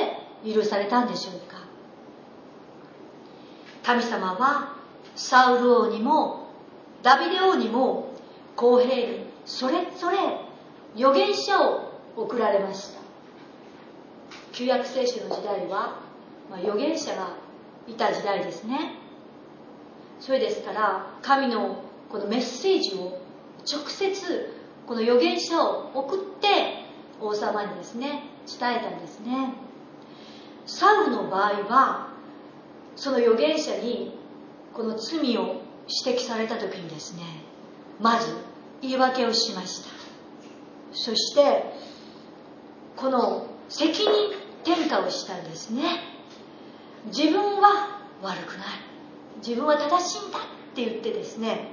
[0.45, 1.59] 許されたんでしょうか？
[3.83, 4.77] 神様は
[5.17, 6.38] サウル王にも
[7.09, 8.13] ダビデ王にも
[8.55, 10.19] 公平にそれぞれ
[10.95, 13.01] 預言者を送られました。
[14.53, 16.03] 旧約聖書の時代は、
[16.51, 17.35] まあ、預言者が
[17.87, 18.97] いた時代ですね。
[20.21, 23.19] それですから神のこのメッセージを
[23.67, 24.53] 直接
[24.87, 26.85] この預言者を送って
[27.23, 29.55] 王様にですね伝えたんですね。
[30.67, 32.09] サウの場合は
[32.97, 34.15] その預言者に
[34.75, 37.23] この罪を指摘された時にですね
[38.01, 38.27] まず
[38.81, 39.91] 言い訳をしました。
[40.93, 41.65] そして
[42.97, 44.31] この責任
[44.65, 45.83] 転嫁をしたんですね。
[47.07, 48.67] 自分は悪くない。
[49.39, 50.43] 自分は正しいんだっ
[50.75, 51.73] て言ってですね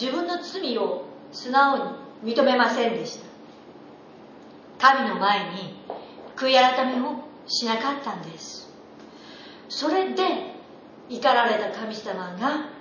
[0.00, 3.26] 自分の罪を素直に認めませんでした。
[4.94, 5.80] 神の前に
[6.36, 8.68] 悔い改めをしなかったんです。
[9.68, 10.54] それで
[11.08, 12.75] 怒られた神様が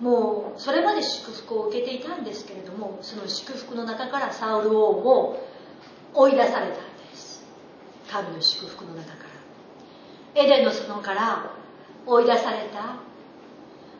[0.00, 5.48] もうそれまで祝福を受けていたんですけれどもその祝福の中からサウル王を
[6.14, 6.72] 追い出されたんで
[7.14, 7.44] す。
[8.10, 9.24] 神の祝福の中か
[10.34, 10.42] ら。
[10.42, 11.54] エデンの園から
[12.06, 12.96] 追い出された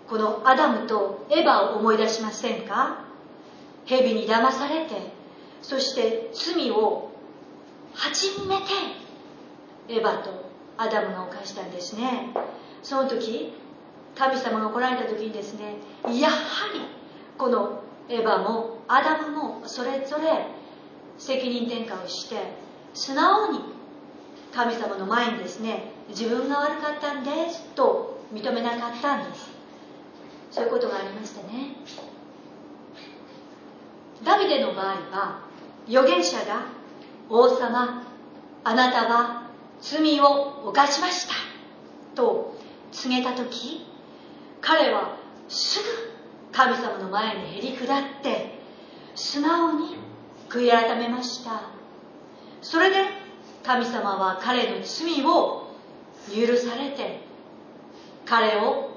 [0.09, 3.05] このアダムとエヴァを思い出しませんか？
[3.87, 5.13] 蛇に騙されて
[5.61, 7.11] そして罪を
[7.95, 8.63] 初めて
[9.89, 12.31] エヴァとアダムが犯したんですね。
[12.83, 13.53] その時
[14.17, 15.77] 神様が来られた時にですね
[16.21, 16.81] やはり
[17.39, 20.47] このエヴァもアダムもそれぞれ
[21.19, 22.37] 責任転嫁をして
[22.95, 23.61] 素直に
[24.53, 29.51] 神様の前にですね自分が悪かったんですと認めなかったんです。
[30.51, 31.77] そういうことがありましたね。
[34.25, 35.41] ダビデの場合は
[35.89, 36.67] 預言者が
[37.29, 38.05] 王様
[38.65, 41.35] あなたは罪を犯しました
[42.15, 42.55] と
[42.93, 43.87] 告げた時
[44.63, 46.13] 彼はすぐ
[46.53, 48.59] 神様の前にへり下って
[49.15, 49.97] 素直に
[50.49, 51.73] 悔い改めました。
[52.63, 52.97] それで
[53.65, 55.75] 神様は彼の罪を
[56.29, 57.21] 許されて
[58.25, 58.91] 彼を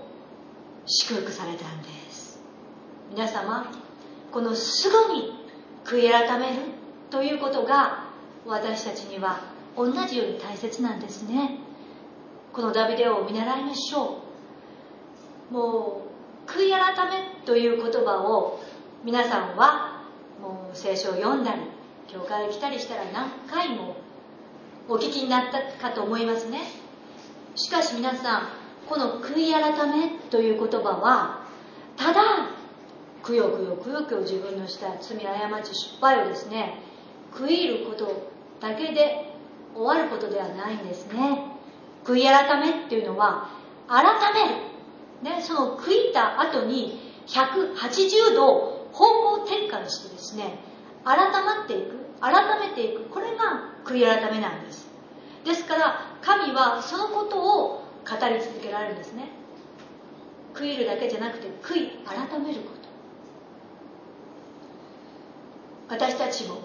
[0.86, 2.40] 祝福されたんです。
[3.10, 3.72] 皆様
[4.32, 5.34] このすぐに
[5.84, 6.62] 悔い改める
[7.10, 8.06] ということが
[8.46, 9.40] 私たちには
[9.76, 11.60] 同じように大切なんですね。
[12.54, 14.25] このダビデを見習いましょう。
[15.52, 16.02] も
[16.48, 18.60] う悔い改めという言葉を
[19.04, 20.04] 皆さんは
[20.42, 21.62] もう聖書を読んだり
[22.08, 23.96] 教会へ来たりしたら何回も
[24.88, 26.62] お聞きになったかと思いますね。
[27.56, 28.42] しかし皆さん
[28.88, 31.46] この悔い改めという言葉は
[31.98, 32.22] ただ
[33.24, 36.76] くよくよくよくよ自分のした罪過ち失敗をですね
[37.34, 38.30] 悔いること
[38.60, 39.34] だけで
[39.76, 41.52] 終わることではないんですね。
[42.04, 43.50] 悔い改めっていうのは
[43.88, 44.75] 改める、
[45.26, 50.60] ね、その悔いた後に180度方向転換してですね
[51.04, 53.06] 改まっていく改めていく。
[53.06, 54.88] これが悔い改めなんです。
[55.44, 59.30] ですから神はそのことを語り続けられるんですね。
[60.54, 62.70] 悔いるだけじゃなくて悔い改めるこ
[65.90, 65.96] と。
[65.96, 66.58] 私たちも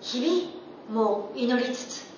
[0.00, 2.10] 日々もう祈りつつ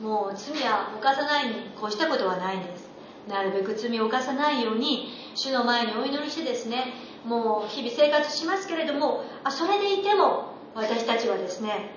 [0.00, 2.88] もう罪は犯さないに越したことはないんです。
[3.28, 11.90] なるべく罪を犯さないように主の前にお祈りしてですねもう日々生活しますけれどもあそれでいても私たちはですね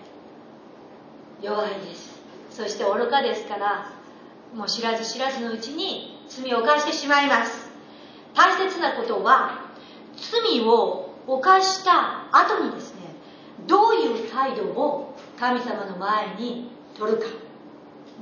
[1.42, 2.22] 弱いです。
[2.52, 3.92] そして愚かですから
[4.54, 7.72] もう知らず知らずのうちに罪を犯してしまいます。
[8.36, 9.72] 大切なことは
[10.16, 13.02] 罪を犯した後にですね
[13.66, 17.26] どういう態度を神様の前に取るか。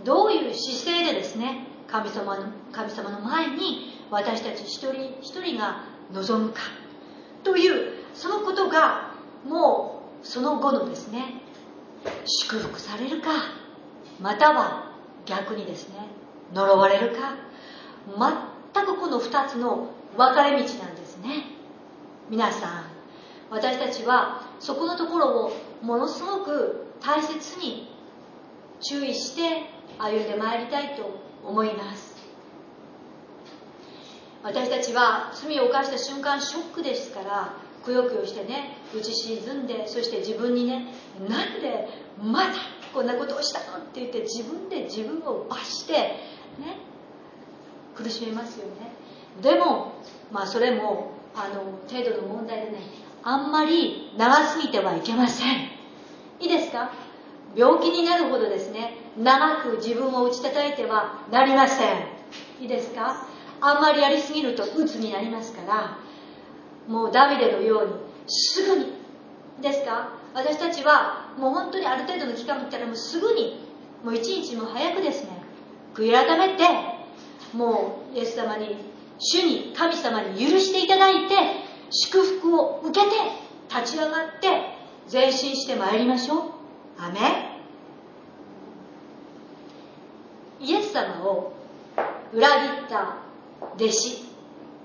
[0.06, 6.62] どういう姿勢でですね神様の神様の前に私たち一人一人が望むか。
[7.44, 9.12] というそのことが
[9.46, 11.42] もうその後のですね
[12.26, 13.30] 祝福されるか
[14.20, 14.92] または
[15.26, 15.96] 逆にですね
[16.54, 17.36] 呪われるか
[18.74, 21.46] 全くこの2つの分かれ道なんですね。
[22.30, 22.84] 皆さん
[23.50, 25.52] 私たちはそこのところを
[25.82, 27.90] ものすごく大切に
[28.82, 29.64] 注意して
[29.98, 32.09] 歩んでまいりたいと思います。
[34.44, 40.88] 私たちは罪を犯した瞬間ショックですからくよくよしてね打ち沈んでそして自分にね
[41.30, 41.88] なんで
[42.22, 42.54] まだ
[42.94, 46.18] こんなことをしたのって言って自分で自分を罰してね
[47.96, 48.92] 苦しめますよね。
[49.42, 49.94] でも
[50.32, 52.78] まあそれもあの程度の問題でね
[53.24, 55.70] あんまり長すぎてはいけません。
[56.40, 56.92] いいですか？
[57.56, 62.08] 病気になるほどですね長く自分を打ち叩いてはなりません。
[62.62, 63.28] いいですか？
[63.62, 65.98] あんまりやりすぎると鬱になりますから
[66.88, 67.94] もうダビデのように
[68.28, 69.00] すぐに。
[69.62, 70.14] ですか？
[70.34, 73.68] 私たちはもう本当にある程度の期間をったらもうすぐに
[74.06, 75.32] もう一日も早くですね
[75.94, 76.64] 悔い改めて
[77.54, 78.78] もうイエス様に
[79.18, 81.36] 主に神様に許していただいて
[81.90, 83.16] 祝福を受けて
[83.70, 84.78] 立ち上がって
[85.12, 86.42] 前進してまいりましょう。
[86.98, 87.20] アメ
[90.62, 91.54] イエス様を
[92.32, 93.18] 裏切った
[93.76, 94.30] 弟子。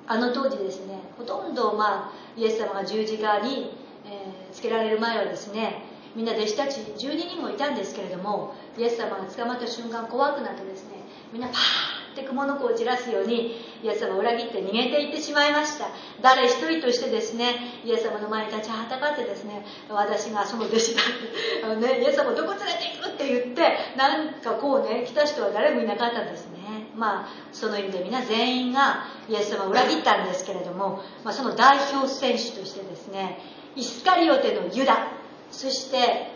[0.07, 3.73] あの当時ですねほとんど、まあ、イエス様が十字架に、
[4.05, 5.83] えー、つけられる前はですね
[6.15, 10.97] みんな弟子たち12人もいたんですけれどもイエス様が捕まった瞬間怖くなってですね
[11.33, 15.89] みんなパーって雲の子を散らすようにイエス様を裏切って逃げていってしまいました。
[16.23, 26.84] 誰一人としてですねイエス様の前に立ちはたかってですね私がその弟子だってあの、ね、イエス様どこ連れて行くって言ってなんかこうね来た人は誰もいなかったんですね。
[26.97, 33.39] まあその意味で皆全員がイエス様を裏切ったんですけれども、まあ、その代表選手としてですね
[33.77, 35.09] イスカリオテのユダ
[35.51, 36.31] そして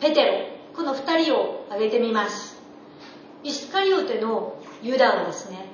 [0.00, 0.32] ペテロ
[0.74, 2.60] この2人を挙げてみます。
[3.42, 5.66] イスカリオテのユダはですね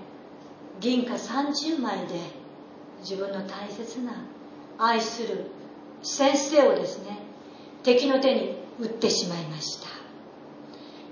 [0.81, 2.21] 銀貨30枚で
[3.01, 4.25] 自分の大切な
[4.79, 5.47] 愛する
[6.03, 7.19] 先生をですね
[7.83, 9.89] 敵の手に撃ってしまいました。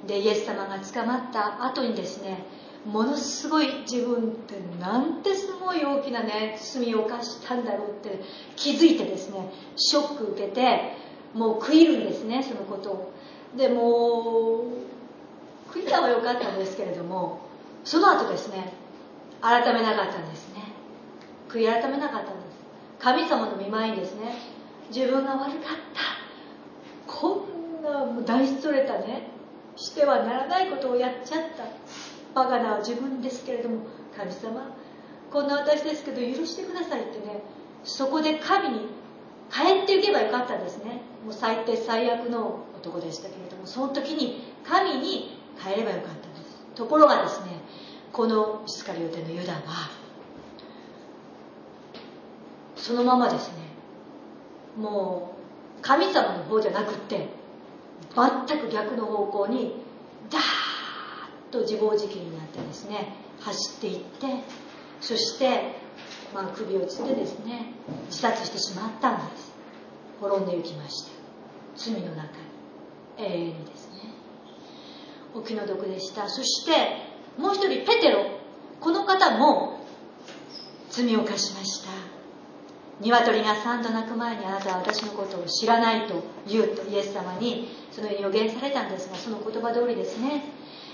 [0.07, 2.45] でイエス様が捕まった後にですね
[2.85, 8.21] ものすごい自分ってなんてすごい大きなね罪を犯したんだろうって
[8.57, 10.93] 気づいてですねショック受けて
[11.33, 13.13] もう悔いるんですねそのことを。
[13.57, 14.65] でも
[15.71, 17.41] う悔いたはよかったんですけれども
[17.85, 18.73] その後ですね
[19.41, 20.63] 改めなかったんですね。
[21.49, 22.55] 悔い改めなかったんです。
[22.99, 24.35] 神様の見舞いにですね
[24.95, 25.51] 自分が悪かっ
[25.95, 27.13] た。
[27.13, 27.47] こ
[27.81, 29.35] んなもう大それたね。
[29.77, 31.65] してはならないことをやっちゃった。
[32.35, 34.77] バカな自分ですけれども神様
[35.31, 37.43] こんな私ですけど許してくださいってね
[37.85, 38.89] そこで神に
[39.51, 41.03] 帰っていけばよかったんですね。
[41.25, 46.65] もう最低最悪の男でしたけれどもその時に神に帰ればよかったんです。
[46.75, 47.61] ところがですね
[48.13, 49.61] このイスカリオテのユダは
[52.77, 53.55] そのままですね
[54.77, 55.35] も
[55.79, 57.29] う神様の方じゃなくって
[58.47, 59.77] 全く逆の方向に
[60.31, 60.64] ダーッ
[61.55, 64.45] と自暴自棄になってですね走っていって
[65.01, 65.77] そして、
[66.35, 67.73] まあ、首をつってですね
[68.07, 69.53] 自殺してしまったんです。
[70.21, 71.11] 滅んでいきました。
[71.77, 72.25] 罪の中に。
[73.19, 74.15] 永遠にですね。
[75.35, 76.29] お気の毒でした。
[76.29, 76.73] そして
[77.39, 78.25] もう一人ペテロ。
[78.81, 79.85] この方も
[80.91, 81.91] 罪を犯しました。
[83.01, 90.45] 鶏が3度鳴く前にあなたは私のことを知らないと言うとイエス様にそのように予言されたんですがその言葉通りですね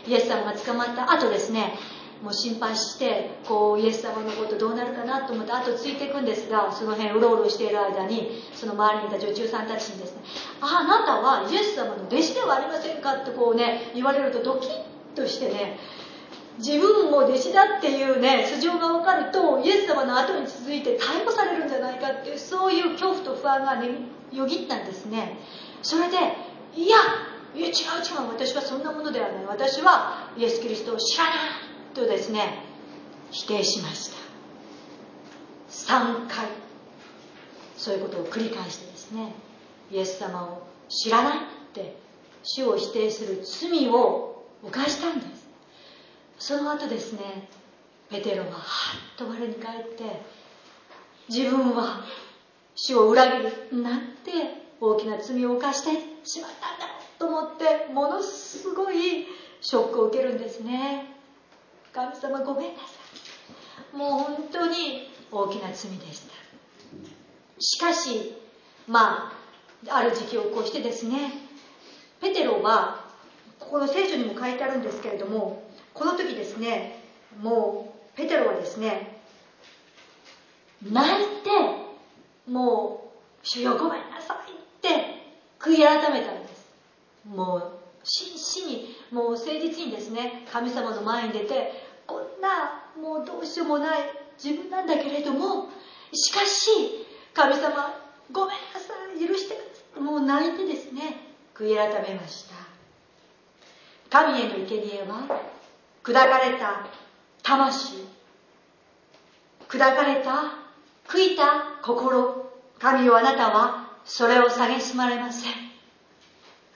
[0.07, 1.75] イエス様が捕まった後ですね
[2.23, 10.23] もう心配してこうイエス様のことどうなるかなと思って後ついていくんですがその辺うろうろしている間にその周りにいた女中さんたちにですね
[10.61, 14.71] 「あなたはイエス様の弟子ではありませんか?」ってこうね言われるとドキッ
[15.17, 15.79] としてね
[16.59, 23.89] 自分も弟子だっていうね素性が分かるとイエス様の後に続いて逮捕されるんじゃないかっていうそういう恐怖と不安がね
[24.31, 25.39] よぎったんですね
[25.83, 26.19] それで
[26.77, 26.99] いや
[27.55, 27.77] いや違う違
[28.25, 28.29] う。
[28.29, 29.45] 私はそんなものではない。
[29.45, 31.35] 私はイエス・キリストを知らない
[31.95, 32.65] とですね
[33.31, 34.17] 否定しました。
[35.71, 36.47] 3回。
[37.77, 39.35] そういうことを繰り返してですね
[39.91, 41.41] イエス様を知らないっ
[41.73, 41.97] て
[42.43, 45.49] 主を否定する罪を犯したんです。
[46.39, 47.49] その後ですね
[48.11, 48.59] ペテロはは
[49.15, 50.23] っと我に返って
[51.29, 52.05] 自分は
[52.75, 53.43] 主を裏切
[53.73, 54.31] るなんて
[54.81, 55.91] 大きな罪を犯して
[56.25, 57.00] しまったんだ。
[57.21, 59.27] と思ってものすごい
[59.61, 61.15] ショックを受けるんですね。
[61.93, 62.85] 神様ごめんなさ
[63.95, 63.97] い。
[63.97, 66.35] もう本当に大きな罪でした。
[67.59, 68.35] しかし
[68.89, 69.33] ま
[69.87, 71.33] あある時期を越してですね
[72.23, 73.05] ペテロは
[73.59, 75.63] ここの聖書にも書いてあるんですけれども
[75.93, 77.03] この時ですね
[77.39, 79.21] もうペテロはですね
[80.83, 81.51] 泣いて
[82.51, 84.89] もう「主よごめんなさい」って
[85.59, 86.40] 悔い改めたん
[87.31, 87.73] もう
[88.03, 91.73] 真摯にもう誠実にですね神様の前に出て
[92.07, 94.01] こんなもうどうしようもない
[94.43, 95.69] 自分なんだけれども
[96.13, 97.95] しかし神様
[98.33, 99.65] ごめんなさい許してくだ
[99.95, 100.01] さい。
[100.01, 101.21] もう泣いてですね
[101.55, 102.55] 悔い改めました。
[104.11, 105.41] 神への生贄は
[106.03, 106.87] 砕かれた
[107.43, 108.05] 魂
[109.69, 110.59] 砕かれた
[111.07, 112.51] 悔いた心。
[112.81, 115.70] 神をあなたはそれを蔑まれません。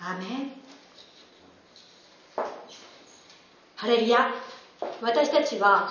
[0.06, 0.24] アメ。
[0.24, 0.52] ン
[3.74, 4.34] ハレルヤ。
[5.00, 5.88] 私たちは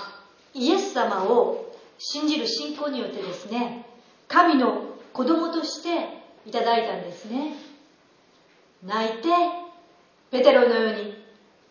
[0.53, 3.87] イエス様を信じる信仰によってですね
[4.27, 4.83] 神の
[5.13, 5.89] 子供として
[6.45, 7.55] いただいたんですね。
[8.83, 9.29] 泣いて
[10.29, 11.15] ペテロのように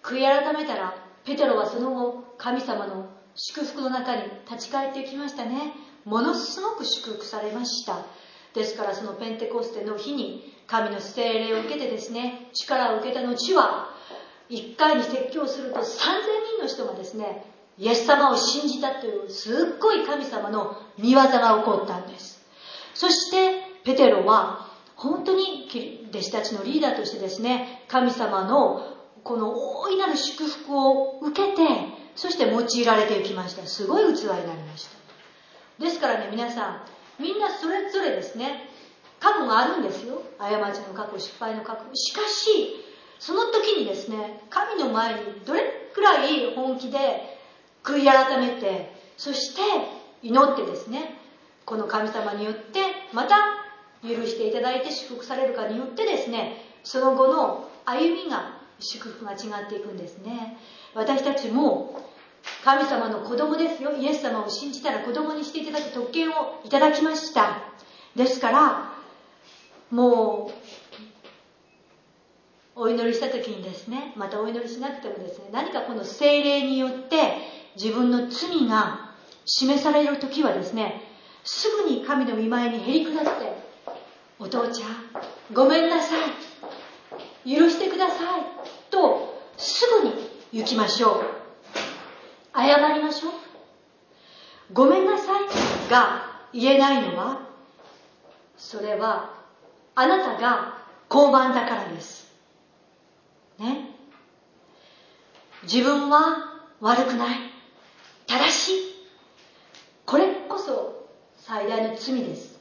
[0.02, 5.74] 悔い改めたらペテロはその後神様の祝福の中に立ち返ってきましたね。
[6.04, 8.04] ものすごく祝福されました。
[8.52, 13.90] ですからそのペンテコステの日に神の聖霊を受けてですね力を受けた後は
[14.50, 15.82] 1回に説教すると3000
[16.58, 17.44] 人の人がですね
[17.78, 22.40] イエス様を信じたというすっごい神様の見業が起こったんです。
[22.94, 25.68] そしてペテロは本当に
[26.10, 28.86] 弟子たちのリーダーとしてですね神様の
[29.24, 31.62] この大いなる祝福を受けて
[32.14, 33.66] そして用いられていきました。
[33.66, 35.82] すごい器になりました。
[35.82, 36.84] ですからね皆さ
[37.18, 38.68] んみんなそれぞれですね
[39.22, 40.20] 過去があるんですよ。
[40.36, 41.94] 過ちの過去失敗の過去。
[41.94, 42.84] しかし
[43.20, 45.62] その時にですね神の前にどれ
[45.94, 47.38] くらい本気で
[47.84, 49.60] 悔い改めてそして
[50.22, 51.16] 祈ってですね
[51.64, 52.80] この神様によって
[53.12, 53.36] また
[54.02, 60.58] 許していただいて祝福されるかによってですねその後の歩みが祝福が違っていくんですね。
[60.94, 62.10] 私たちも
[62.64, 63.92] 神様の子供ですよ。
[63.92, 67.62] イエス様を信じたら子供にしていただく特権をいただきました。
[68.16, 68.91] ですから
[69.92, 70.50] も
[72.76, 77.34] うお祈りした時にですねまたお祈りしなくてもですね何かこの精霊によって
[77.76, 79.10] 自分の罪が
[79.44, 81.02] 示される時はですね
[81.44, 83.30] すぐに神の御前にへり下って
[84.38, 86.14] お父ちゃんごめんなさ
[87.44, 88.42] い許してください
[88.90, 90.14] とすぐに
[90.52, 91.24] 行きましょう。
[92.54, 93.32] 謝りましょう。
[94.72, 97.48] ごめんなさいが言えないのは
[98.56, 99.41] それは
[99.94, 100.78] あなたが
[101.08, 102.32] 傲慢だからです。
[103.58, 103.90] ね。
[105.64, 107.38] 自分は悪くない。
[108.26, 108.82] 正しい。
[110.06, 112.58] これこそ最大の罪です。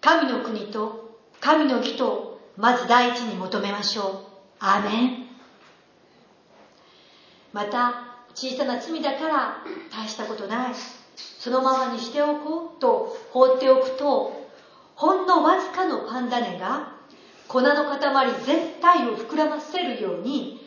[0.00, 4.14] 神の国と神の義とまず第一に求めましょう。
[4.60, 5.26] アーメン。
[7.52, 9.56] また小さな罪だから
[9.90, 10.74] 大したことない。
[11.16, 14.49] そのままにしておこうと放っておくと
[15.00, 16.92] ほんのわずかのパンダネが
[17.48, 18.00] 粉の塊
[18.44, 20.60] 全体を膨らませるように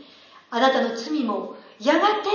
[0.50, 2.30] あなたの罪もやがて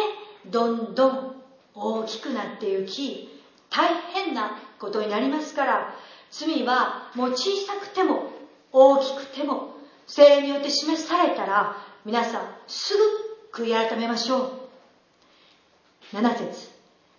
[0.46, 1.34] どんどん
[1.74, 3.28] 大きくなっていき
[3.68, 5.94] 大変なことになりますから
[6.30, 8.30] 罪はもう小さくても
[8.70, 9.74] 大きくても
[10.06, 12.94] 精霊によって示されたら皆さんす
[13.52, 16.16] ぐ悔い改めましょう。
[16.16, 16.70] 7節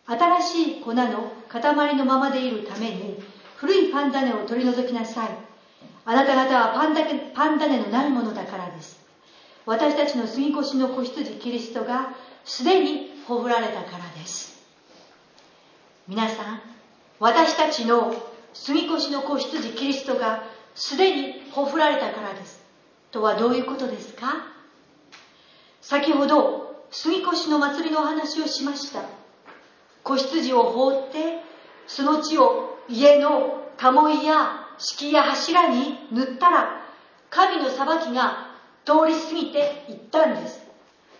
[0.05, 3.21] 新しい粉の塊のままでいるために
[3.59, 5.29] 古いパンダネを取り除きなさい。
[6.05, 7.01] あなた方はパンダ
[7.33, 8.97] パンダネのないものだからです。
[9.65, 12.13] 私たちの杉越の子羊キリストが
[12.45, 14.63] すでにほふられたからです。
[16.07, 16.61] 皆さん
[17.19, 18.15] 私たちの
[18.53, 20.43] 杉越の子羊キリストが
[20.73, 22.63] すでにほふられたからです。
[23.11, 24.47] とはどういうことですか？
[25.81, 29.03] 先ほど杉越の祭りのお話をしました。
[30.03, 31.43] 子羊を放って
[31.87, 36.81] その地を家の鴨居や敷や柱に塗ったら
[37.29, 38.49] 神の裁きが
[38.85, 40.67] 通り過ぎていったんです。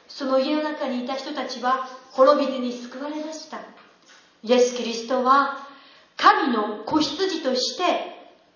[0.07, 3.59] その家の中にいた人たちは滅びずに救われました。
[4.41, 5.67] イエス・キリストは
[6.17, 7.83] 神の子羊として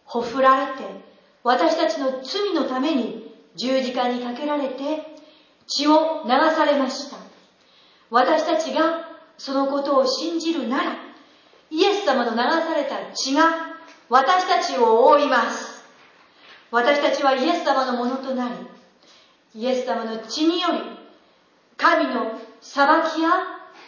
[0.05, 0.84] ほふられて
[1.43, 5.16] 私たちの罪のために十字架にかけられて
[5.68, 7.18] 血を流されました。
[8.09, 9.07] 私たちが
[9.38, 11.12] そのことを信じるなら
[11.74, 13.74] イエス様の流された血が
[14.07, 15.84] 私たちを覆います。
[16.69, 18.55] 私たちはイエス様のものとなり
[19.55, 20.80] イエス様の血により
[21.76, 23.30] 神の裁きや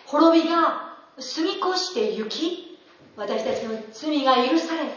[0.08, 2.80] 滅びが過ぎ越して行き
[3.16, 4.90] 私たちの罪が許され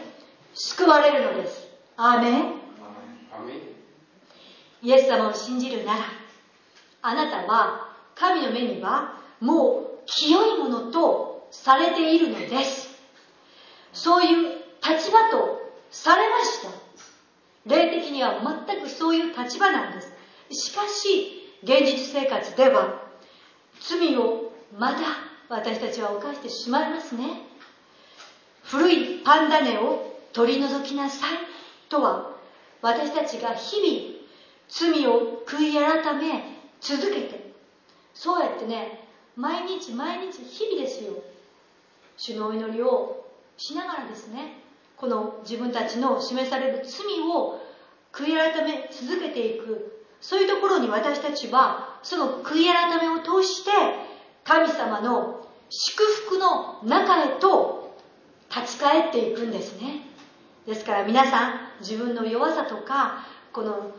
[0.55, 1.67] 救われるのです。
[1.95, 2.53] アーメン。
[4.81, 5.99] イエス様を信じるなら
[7.03, 12.89] あなたは神の目にはもう清いものとされているのです。
[13.93, 16.69] そういう立場とされました
[17.65, 20.11] 霊的には全くそういう立場なんです。
[20.51, 23.03] しかし現実生活では
[23.81, 24.99] 罪をまだ
[25.49, 27.43] 私たちは犯してしまいますね。
[28.63, 31.29] 古いパンダネを取り除きなさい
[31.89, 32.31] とは
[32.81, 34.19] 私たちが日々
[34.69, 37.51] 罪を悔い改め続けて
[38.13, 41.13] そうやってね毎日毎日日々ですよ。
[42.19, 43.25] 主のお祈りを
[43.57, 44.61] しながらですね
[44.97, 47.61] この自分たちの示される罪を
[48.11, 49.95] 悔い改め続けていく。
[50.19, 53.71] そういうところに私たちはその悔い改めを通して
[54.43, 57.97] 神様の祝福の中へと
[58.53, 60.01] 立ち返っていくんですね。
[60.65, 63.91] ですから皆さん自分の弱さとかこの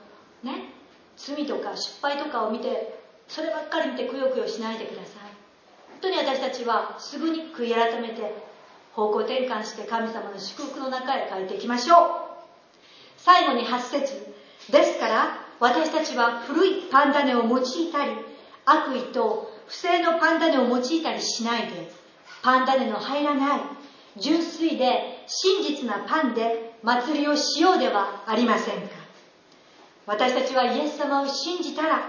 [0.42, 0.74] ね
[1.16, 5.29] 罪とか失敗とかを見てそればっかり見てくよくよしないでください。
[6.00, 8.34] 当に私たちはすぐに悔い改めて
[8.92, 11.98] 方向転換して神様の祝福の中へ帰っていきましょう。
[13.16, 14.34] 最後に8節。
[14.70, 18.12] ですから私たちは古いパンダネを用いたり
[18.64, 21.90] 悪意と不正のパンダネを用いたりしないで
[22.42, 23.60] パンダネの入らない
[24.16, 28.88] 純粋で真実なパンで祭りをしようではありませんか。
[30.06, 32.00] 私たちはイエス様を信じたら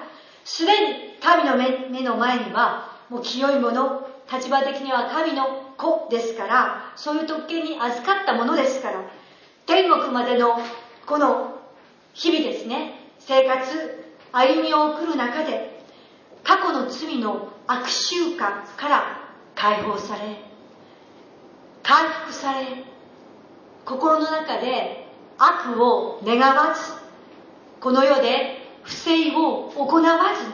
[0.44, 9.03] すでに神の目の前にはもう清いもの立場的には神の子ですからそういう特権に預かったものですから
[9.66, 10.57] 天国までの
[11.05, 11.59] この
[12.14, 15.84] 日々ですね生活歩みを送る中で
[16.41, 19.20] 過去の罪の悪習慣から
[19.55, 20.22] 解放され
[21.84, 22.66] 回復され
[23.84, 25.05] 心の中で
[25.38, 26.93] 悪を願わず
[27.82, 30.53] この世で不正を行わずに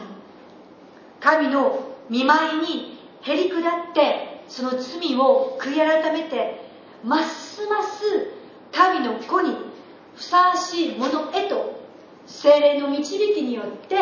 [1.20, 6.60] 神の見舞いにへり下ってその罪を悔い改めて
[7.04, 8.30] ますます
[8.72, 9.54] 神の子に
[10.14, 11.80] ふさわしいものへと
[12.26, 13.96] 精霊の導きによって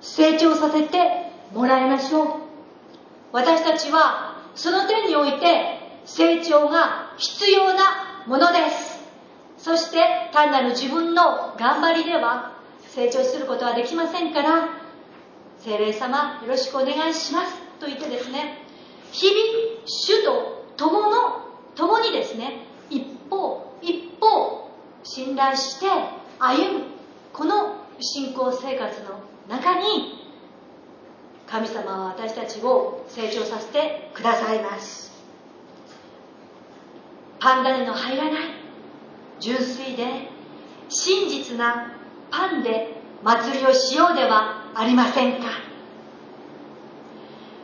[0.00, 2.28] 成長させてもらいましょう。
[3.32, 9.00] 私たちはその点において成長が必要なものです。
[9.58, 12.56] そして単なる自分の頑張りでは
[12.88, 14.79] 成長することはできませんから
[15.64, 17.54] 精霊様よろしくお願いします。
[17.78, 18.58] と言ってですね
[19.12, 24.70] 日々主と共の共にですね一歩一歩
[25.02, 25.86] 信頼して
[26.38, 26.84] 歩む
[27.32, 30.20] この信仰生活の中に
[31.46, 35.10] 神様は私たちを成長させてくださいます。
[37.40, 38.32] パンダネの入らない
[39.40, 40.28] 純粋で
[40.88, 41.92] 真実な
[42.30, 45.48] パンで祭りをしようではありませんか？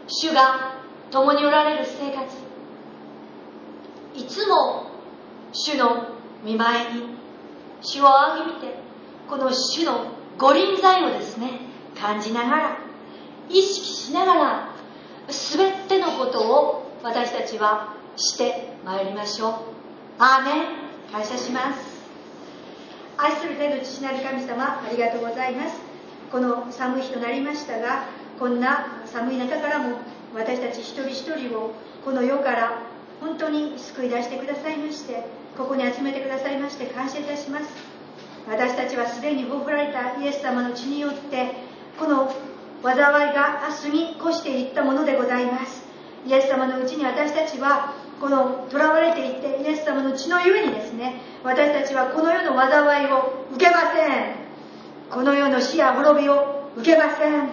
[0.08, 0.76] 主が
[1.10, 2.26] 共におられる生活。
[4.14, 4.90] いつも
[5.52, 6.08] 主の
[6.44, 7.16] 見舞いに
[7.82, 8.74] 主を仰ぎ見て
[9.28, 11.60] この主の御臨在をですね
[11.98, 12.78] 感じながら
[13.48, 14.68] 意識しながら
[15.28, 19.52] 全てのことを私たちはしてまいりましょう。
[20.18, 20.86] アーメン。
[21.12, 21.78] 感謝します。
[23.16, 25.85] 愛する天の父なる神様ありがとうございます。
[26.30, 28.04] この寒い日となりましたが
[28.38, 29.98] こんな寒い中からも
[30.34, 31.72] 私たち一人一人を
[32.04, 32.82] この世から
[33.20, 35.24] 本当に救い出してくださいまして
[35.56, 37.96] ここに集めてくださいまして感謝いたします。
[38.46, 41.52] 私たちはすでに豊富られたイエス様の血によって
[41.98, 42.32] この
[42.82, 45.84] 災いが明日に越していったものでございます。
[46.26, 54.45] イエス様のうちに私たちはこの囚われていってイエス様の血のゆえにですね私たちはこの世の災いを受けません。
[55.10, 57.48] この世の死や滅びを受けません。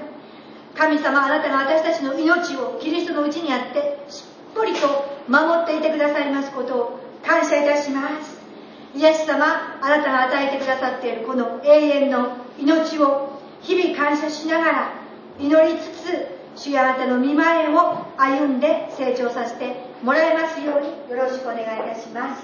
[0.76, 4.80] 神様あなたが私たちの命をキリストのうちにあってしっぽりと
[5.28, 8.42] 守っていてくださいますことを感謝いたします。
[8.96, 14.94] イエス様あなたが与えてくださっているこの永遠の命を日々感謝しながら
[15.40, 22.44] 祈りつつ主やあなたの見前を歩んで成長させてもらえますようによろしくお願いいたします。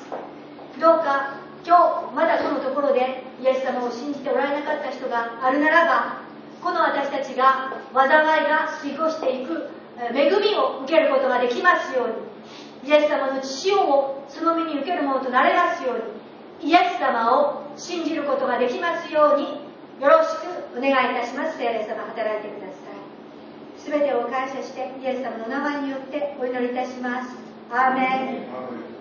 [0.80, 6.26] どうか今日まだこのところでイエス様を信じておられなかった人があるならば
[6.64, 8.66] この私たちが災いが
[8.98, 9.70] 過ごしていく
[10.02, 19.70] 恵みを受けることができますようにイエス様の血潮をその身に受けるものとなれますようにイエス様を信じることができますように
[20.02, 21.58] よろしくお願いいたします。
[21.58, 23.92] 聖霊様働いてください。
[23.92, 27.36] 全てを感謝してイエス様の名前によってお祈りいたします。
[27.70, 28.99] アーメン。